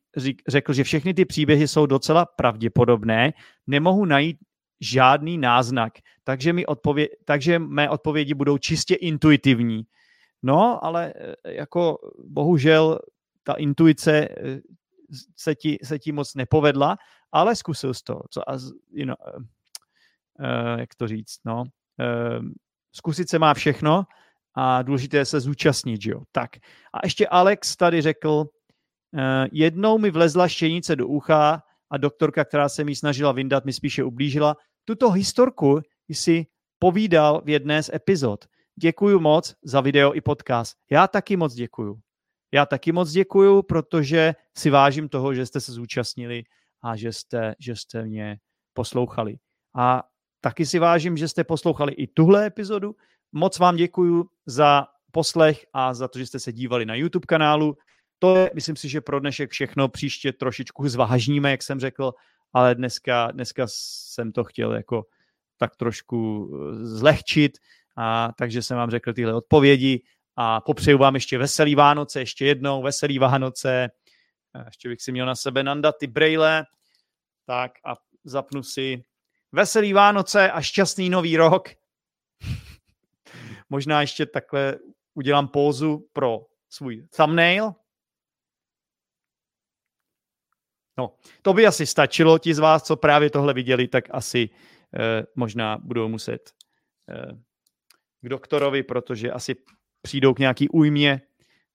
řekl, 0.49 0.73
že 0.73 0.85
všechny 0.85 1.15
ty 1.15 1.25
příběhy 1.25 1.69
jsou 1.69 1.87
docela 1.87 2.27
pravděpodobné, 2.27 3.33
nemohu 3.67 4.05
najít 4.05 4.37
žádný 4.81 5.39
náznak, 5.39 5.93
takže, 6.25 6.53
mi 6.53 6.67
odpově- 6.67 7.09
takže 7.25 7.59
mé 7.59 7.91
odpovědi 7.91 8.35
budou 8.35 8.59
čistě 8.59 8.95
intuitivní. 8.95 9.83
No, 10.43 10.85
ale 10.85 11.13
e, 11.45 11.55
jako 11.55 11.99
bohužel 12.25 12.99
ta 13.43 13.53
intuice 13.53 14.29
e, 14.29 14.61
se 15.37 15.55
ti, 15.55 15.79
se 15.85 15.99
ti 15.99 16.13
moc 16.13 16.35
nepovedla, 16.35 16.97
ale 17.33 17.57
zkusil 17.57 17.95
jsi 17.95 18.05
to. 18.05 18.21
Co, 18.31 18.43
you 18.91 19.07
know, 19.07 19.17
uh, 20.41 20.79
jak 20.79 20.95
to 20.95 21.09
říct, 21.09 21.41
no. 21.45 21.61
Uh, 21.61 22.45
zkusit 22.93 23.29
se 23.29 23.39
má 23.39 23.55
všechno 23.55 24.05
a 24.57 24.83
důležité 24.83 25.17
je 25.17 25.25
se 25.25 25.41
zúčastnit, 25.41 26.03
že 26.03 26.11
jo. 26.11 26.23
Tak 26.33 26.51
a 26.93 26.99
ještě 27.05 27.27
Alex 27.27 27.77
tady 27.77 28.03
řekl, 28.03 28.31
uh, 28.31 28.47
jednou 29.53 29.99
mi 29.99 30.11
vlezla 30.11 30.49
štěnice 30.49 30.97
do 30.97 31.07
ucha 31.07 31.63
a 31.91 31.97
doktorka, 31.97 32.45
která 32.45 32.69
se 32.69 32.85
mi 32.85 32.97
snažila 32.97 33.33
vyndat, 33.33 33.65
mi 33.65 33.73
spíše 33.73 34.05
ublížila. 34.05 34.57
Tuto 34.85 35.11
historku 35.11 35.81
jsi 36.09 36.47
povídal 36.79 37.43
v 37.45 37.49
jedné 37.49 37.83
z 37.83 37.91
epizod. 37.95 38.45
děkuji 38.79 39.21
moc 39.21 39.55
za 39.65 39.81
video 39.81 40.15
i 40.15 40.21
podcast. 40.21 40.77
Já 40.91 41.09
taky 41.09 41.37
moc 41.37 41.55
děkuju. 41.55 42.01
Já 42.55 42.67
taky 42.67 42.93
moc 42.93 43.11
děkuju, 43.11 43.63
protože 43.63 44.35
si 44.59 44.71
vážím 44.71 45.09
toho, 45.09 45.35
že 45.35 45.47
jste 45.47 45.61
se 45.61 45.73
zúčastnili 45.73 46.45
a 46.83 46.97
že 46.97 47.13
jste, 47.13 47.55
že 47.59 47.77
jste 47.77 48.05
mě 48.05 48.39
poslouchali. 48.73 49.37
A 49.77 50.03
taky 50.41 50.67
si 50.67 50.79
vážím, 50.79 51.17
že 51.17 51.29
jste 51.29 51.45
poslouchali 51.45 51.93
i 51.93 52.07
tuhle 52.07 52.47
epizodu. 52.47 52.95
Moc 53.33 53.59
vám 53.59 53.77
děkuju 53.77 54.31
za 54.47 54.87
poslech 55.11 55.67
a 55.73 55.95
za 55.95 56.09
to, 56.09 56.19
že 56.19 56.27
jste 56.27 56.39
se 56.39 56.53
dívali 56.53 56.87
na 56.87 56.95
YouTube 56.95 57.27
kanálu. 57.27 57.77
To 58.19 58.37
je, 58.37 58.51
myslím 58.55 58.77
si, 58.77 58.89
že 58.89 59.01
pro 59.01 59.21
dnešek 59.21 59.51
všechno. 59.51 59.89
Příště 59.89 60.33
trošičku 60.33 60.89
zvážníme, 60.89 61.51
jak 61.51 61.63
jsem 61.63 61.81
řekl, 61.81 62.13
ale 62.53 62.75
dneska, 62.75 63.31
dneska 63.31 63.67
jsem 63.69 64.33
to 64.33 64.45
chtěl 64.45 64.73
jako 64.73 65.05
tak 65.57 65.77
trošku 65.77 66.51
eh, 66.55 66.87
zlehčit, 66.87 67.53
a, 67.97 68.33
takže 68.39 68.63
jsem 68.63 68.77
vám 68.77 68.91
řekl 68.91 69.13
tyhle 69.13 69.35
odpovědi 69.35 70.03
a 70.37 70.61
popřeju 70.61 70.99
vám 70.99 71.15
ještě 71.15 71.39
veselý 71.39 71.75
Vánoce, 71.75 72.21
ještě 72.21 72.47
jednou 72.47 72.83
veselý 72.83 73.19
Vánoce. 73.19 73.89
Ještě 74.67 74.89
bych 74.89 75.03
si 75.03 75.13
měl 75.13 75.27
na 75.27 75.35
sebe 75.35 75.63
nandat 75.63 75.95
ty 76.01 76.07
brejle, 76.07 76.65
tak 77.47 77.73
a 77.85 77.97
zapnu 78.25 78.63
si 78.63 79.05
veselý 79.53 79.93
Vánoce 79.93 80.51
a 80.51 80.61
šťastný 80.61 81.11
nový 81.11 81.37
rok. 81.37 81.69
Možná 83.71 84.01
ještě 84.01 84.27
takhle 84.27 84.79
udělám 85.15 85.49
pózu 85.49 86.09
pro 86.13 86.47
svůj 86.69 87.07
thumbnail. 87.17 87.73
No, 90.99 91.17
to 91.43 91.53
by 91.53 91.67
asi 91.67 91.87
stačilo. 91.87 92.39
Ti 92.39 92.55
z 92.55 92.59
vás, 92.59 92.83
co 92.83 92.97
právě 92.97 93.31
tohle 93.31 93.55
viděli, 93.55 93.89
tak 93.89 94.05
asi 94.11 94.51
eh, 94.95 95.27
možná 95.35 95.79
budou 95.79 96.09
muset 96.09 96.51
eh, 97.11 97.33
k 98.21 98.29
doktorovi, 98.29 98.83
protože 98.83 99.33
asi 99.33 99.57
přijdou 100.03 100.35
k 100.35 100.39
nějaký 100.39 100.69
újmě. 100.69 101.21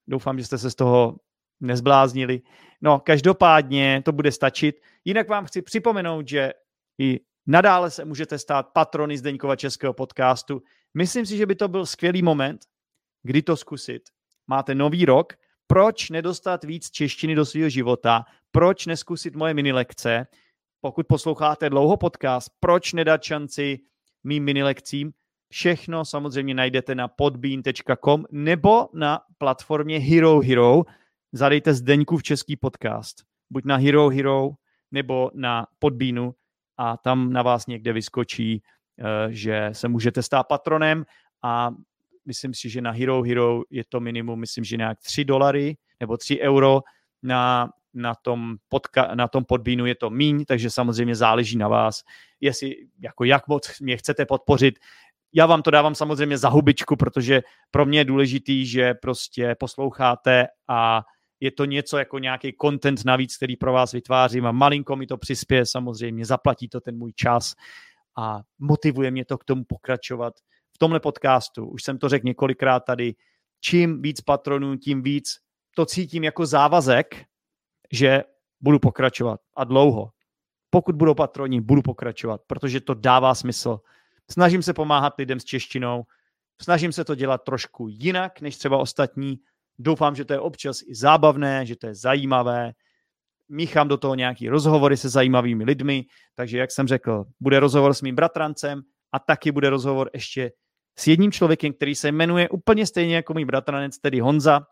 Doufám, 0.06 0.38
že 0.38 0.44
jste 0.44 0.58
se 0.58 0.70
z 0.70 0.74
toho 0.74 1.16
nezbláznili. 1.60 2.42
No, 2.80 3.00
každopádně 3.00 4.02
to 4.04 4.12
bude 4.12 4.32
stačit. 4.32 4.80
Jinak 5.04 5.28
vám 5.28 5.44
chci 5.44 5.62
připomenout, 5.62 6.28
že 6.28 6.52
i 6.98 7.20
nadále 7.46 7.90
se 7.90 8.04
můžete 8.04 8.38
stát 8.38 8.68
patrony 8.72 9.18
Zdeňkova 9.18 9.56
českého 9.56 9.94
podcastu. 9.94 10.62
Myslím 10.94 11.26
si, 11.26 11.36
že 11.36 11.46
by 11.46 11.54
to 11.54 11.68
byl 11.68 11.86
skvělý 11.86 12.22
moment, 12.22 12.66
kdy 13.22 13.42
to 13.42 13.56
zkusit. 13.56 14.02
Máte 14.46 14.74
nový 14.74 15.04
rok, 15.04 15.32
proč 15.66 16.10
nedostat 16.10 16.64
víc 16.64 16.90
češtiny 16.90 17.34
do 17.34 17.44
svého 17.44 17.68
života, 17.68 18.24
proč 18.50 18.86
neskusit 18.86 19.36
moje 19.36 19.54
mini 19.54 19.72
lekce, 19.72 20.26
pokud 20.80 21.06
posloucháte 21.06 21.70
dlouho 21.70 21.96
podcast, 21.96 22.48
proč 22.60 22.92
nedat 22.92 23.22
šanci 23.22 23.78
mým 24.24 24.44
mini 24.44 24.62
lekcím, 24.62 25.12
všechno 25.48 26.04
samozřejmě 26.04 26.54
najdete 26.54 26.94
na 26.94 27.08
podbean.com 27.08 28.24
nebo 28.30 28.88
na 28.94 29.20
platformě 29.38 29.98
Hero 29.98 30.40
Hero. 30.40 30.82
Zadejte 31.32 31.72
v 32.16 32.22
český 32.22 32.56
podcast. 32.56 33.22
Buď 33.50 33.64
na 33.64 33.76
Hero 33.76 34.08
Hero 34.08 34.50
nebo 34.90 35.30
na 35.34 35.66
Podbeanu 35.78 36.34
a 36.76 36.96
tam 36.96 37.32
na 37.32 37.42
vás 37.42 37.66
někde 37.66 37.92
vyskočí, 37.92 38.62
že 39.28 39.70
se 39.72 39.88
můžete 39.88 40.22
stát 40.22 40.42
patronem 40.42 41.04
a 41.42 41.70
myslím 42.26 42.54
si, 42.54 42.70
že 42.70 42.80
na 42.80 42.90
Hero 42.90 43.22
Hero 43.22 43.62
je 43.70 43.84
to 43.88 44.00
minimum, 44.00 44.40
myslím, 44.40 44.64
že 44.64 44.76
nějak 44.76 44.98
3 45.00 45.24
dolary 45.24 45.76
nebo 46.00 46.16
3 46.16 46.40
euro 46.40 46.80
na, 47.22 47.68
na, 47.94 48.14
tom 48.14 48.56
podka, 48.68 49.14
na 49.14 49.28
tom 49.28 49.44
podbínu 49.44 49.86
je 49.86 49.94
to 49.94 50.10
míň, 50.10 50.44
takže 50.44 50.70
samozřejmě 50.70 51.14
záleží 51.14 51.58
na 51.58 51.68
vás, 51.68 52.02
jestli, 52.40 52.76
jako 53.00 53.24
jak 53.24 53.48
moc 53.48 53.80
mě 53.80 53.96
chcete 53.96 54.26
podpořit. 54.26 54.78
Já 55.32 55.46
vám 55.46 55.62
to 55.62 55.70
dávám 55.70 55.94
samozřejmě 55.94 56.38
za 56.38 56.48
hubičku, 56.48 56.96
protože 56.96 57.42
pro 57.70 57.86
mě 57.86 58.00
je 58.00 58.04
důležitý, 58.04 58.66
že 58.66 58.94
prostě 58.94 59.54
posloucháte 59.58 60.46
a 60.68 61.02
je 61.40 61.50
to 61.50 61.64
něco 61.64 61.98
jako 61.98 62.18
nějaký 62.18 62.54
content 62.62 63.04
navíc, 63.04 63.36
který 63.36 63.56
pro 63.56 63.72
vás 63.72 63.92
vytvářím 63.92 64.46
a 64.46 64.52
malinko 64.52 64.96
mi 64.96 65.06
to 65.06 65.16
přispěje 65.16 65.66
samozřejmě, 65.66 66.24
zaplatí 66.24 66.68
to 66.68 66.80
ten 66.80 66.98
můj 66.98 67.12
čas 67.12 67.54
a 68.16 68.40
motivuje 68.58 69.10
mě 69.10 69.24
to 69.24 69.38
k 69.38 69.44
tomu 69.44 69.64
pokračovat 69.64 70.34
v 70.74 70.78
tomhle 70.78 71.00
podcastu. 71.00 71.66
Už 71.66 71.82
jsem 71.82 71.98
to 71.98 72.08
řekl 72.08 72.26
několikrát 72.26 72.80
tady, 72.80 73.14
čím 73.60 74.02
víc 74.02 74.20
patronů, 74.20 74.76
tím 74.76 75.02
víc 75.02 75.38
to 75.76 75.86
cítím 75.86 76.24
jako 76.24 76.46
závazek, 76.46 77.24
že 77.92 78.22
budu 78.60 78.78
pokračovat 78.78 79.40
a 79.56 79.64
dlouho. 79.64 80.10
Pokud 80.70 80.96
budou 80.96 81.14
patroni, 81.14 81.60
budu 81.60 81.82
pokračovat, 81.82 82.40
protože 82.46 82.80
to 82.80 82.94
dává 82.94 83.34
smysl. 83.34 83.80
Snažím 84.30 84.62
se 84.62 84.74
pomáhat 84.74 85.14
lidem 85.18 85.40
s 85.40 85.44
češtinou, 85.44 86.04
snažím 86.62 86.92
se 86.92 87.04
to 87.04 87.14
dělat 87.14 87.44
trošku 87.44 87.88
jinak 87.88 88.40
než 88.40 88.56
třeba 88.56 88.78
ostatní. 88.78 89.40
Doufám, 89.78 90.14
že 90.14 90.24
to 90.24 90.32
je 90.32 90.40
občas 90.40 90.82
i 90.82 90.94
zábavné, 90.94 91.66
že 91.66 91.76
to 91.76 91.86
je 91.86 91.94
zajímavé. 91.94 92.72
Míchám 93.52 93.88
do 93.88 93.96
toho 93.96 94.14
nějaký 94.14 94.48
rozhovory 94.48 94.96
se 94.96 95.08
zajímavými 95.08 95.64
lidmi, 95.64 96.04
takže 96.34 96.58
jak 96.58 96.70
jsem 96.70 96.88
řekl, 96.88 97.24
bude 97.40 97.60
rozhovor 97.60 97.94
s 97.94 98.02
mým 98.02 98.14
bratrancem 98.14 98.82
a 99.12 99.18
taky 99.18 99.52
bude 99.52 99.70
rozhovor 99.70 100.10
ještě 100.14 100.52
s 100.98 101.06
jedním 101.06 101.32
člověkem, 101.32 101.72
který 101.72 101.94
se 101.94 102.12
jmenuje 102.12 102.48
úplně 102.48 102.86
stejně 102.86 103.16
jako 103.16 103.32
můj 103.32 103.44
bratranec, 103.44 103.98
tedy 103.98 104.20
Honza, 104.20 104.66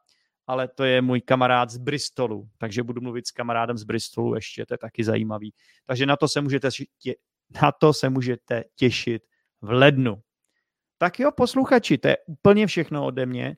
ale 0.46 0.68
to 0.68 0.84
je 0.84 1.02
můj 1.02 1.20
kamarád 1.20 1.70
z 1.70 1.76
Bristolu, 1.76 2.48
takže 2.58 2.82
budu 2.82 3.00
mluvit 3.00 3.26
s 3.26 3.30
kamarádem 3.30 3.78
z 3.78 3.84
Bristolu 3.84 4.34
ještě, 4.34 4.66
to 4.66 4.74
je 4.74 4.78
taky 4.78 5.04
zajímavý. 5.04 5.52
Takže 5.86 6.06
na 6.06 6.16
to 6.16 6.28
se 6.28 6.40
můžete, 6.40 6.68
tě, 6.98 7.14
na 7.62 7.72
to 7.72 7.92
se 7.92 8.10
můžete 8.10 8.64
těšit 8.76 9.22
v 9.60 9.70
lednu. 9.70 10.22
Tak 10.98 11.20
jo, 11.20 11.30
posluchači, 11.36 11.98
to 11.98 12.08
je 12.08 12.16
úplně 12.26 12.66
všechno 12.66 13.06
ode 13.06 13.26
mě. 13.26 13.56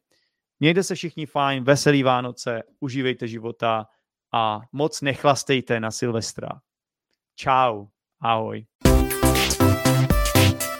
Mějte 0.60 0.82
se 0.82 0.94
všichni 0.94 1.26
fajn, 1.26 1.64
veselý 1.64 2.02
Vánoce, 2.02 2.62
užívejte 2.80 3.28
života 3.28 3.86
a 4.34 4.60
moc 4.72 5.00
nechlastejte 5.00 5.80
na 5.80 5.90
Silvestra. 5.90 6.48
Čau, 7.36 7.86
ahoj. 8.20 8.64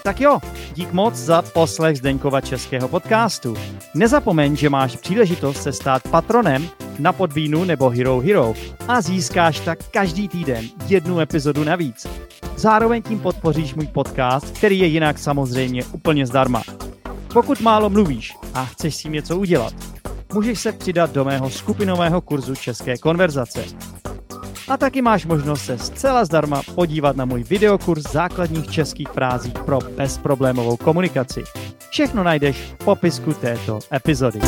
Tak 0.04 0.20
jo, 0.20 0.38
dík 0.74 0.92
moc 0.92 1.14
za 1.14 1.42
poslech 1.42 1.98
Zdeňkova 1.98 2.40
českého 2.40 2.88
podcastu. 2.88 3.54
Nezapomeň, 3.94 4.56
že 4.56 4.70
máš 4.70 4.96
příležitost 4.96 5.62
se 5.62 5.72
stát 5.72 6.02
patronem 6.10 6.68
na 6.98 7.12
Podvínu 7.12 7.64
nebo 7.64 7.88
Hero 7.88 8.20
Hero 8.20 8.54
a 8.88 9.00
získáš 9.00 9.60
tak 9.60 9.78
každý 9.90 10.28
týden 10.28 10.64
jednu 10.88 11.20
epizodu 11.20 11.64
navíc. 11.64 12.06
Zároveň 12.56 13.02
tím 13.02 13.20
podpoříš 13.20 13.74
můj 13.74 13.86
podcast, 13.86 14.56
který 14.56 14.78
je 14.78 14.86
jinak 14.86 15.18
samozřejmě 15.18 15.84
úplně 15.84 16.26
zdarma. 16.26 16.62
Pokud 17.32 17.60
málo 17.60 17.90
mluvíš 17.90 18.34
a 18.54 18.64
chceš 18.64 18.94
s 18.94 19.02
tím 19.02 19.12
něco 19.12 19.36
udělat, 19.36 19.74
můžeš 20.32 20.60
se 20.60 20.72
přidat 20.72 21.10
do 21.12 21.24
mého 21.24 21.50
skupinového 21.50 22.20
kurzu 22.20 22.54
české 22.54 22.98
konverzace. 22.98 23.64
A 24.68 24.76
taky 24.76 25.02
máš 25.02 25.26
možnost 25.26 25.64
se 25.64 25.78
zcela 25.78 26.24
zdarma 26.24 26.62
podívat 26.74 27.16
na 27.16 27.24
můj 27.24 27.42
videokurs 27.42 28.12
základních 28.12 28.70
českých 28.70 29.08
frází 29.08 29.52
pro 29.64 29.78
bezproblémovou 29.96 30.76
komunikaci. 30.76 31.42
Všechno 31.90 32.22
najdeš 32.22 32.56
v 32.56 32.84
popisku 32.84 33.32
této 33.32 33.78
epizody. 33.92 34.40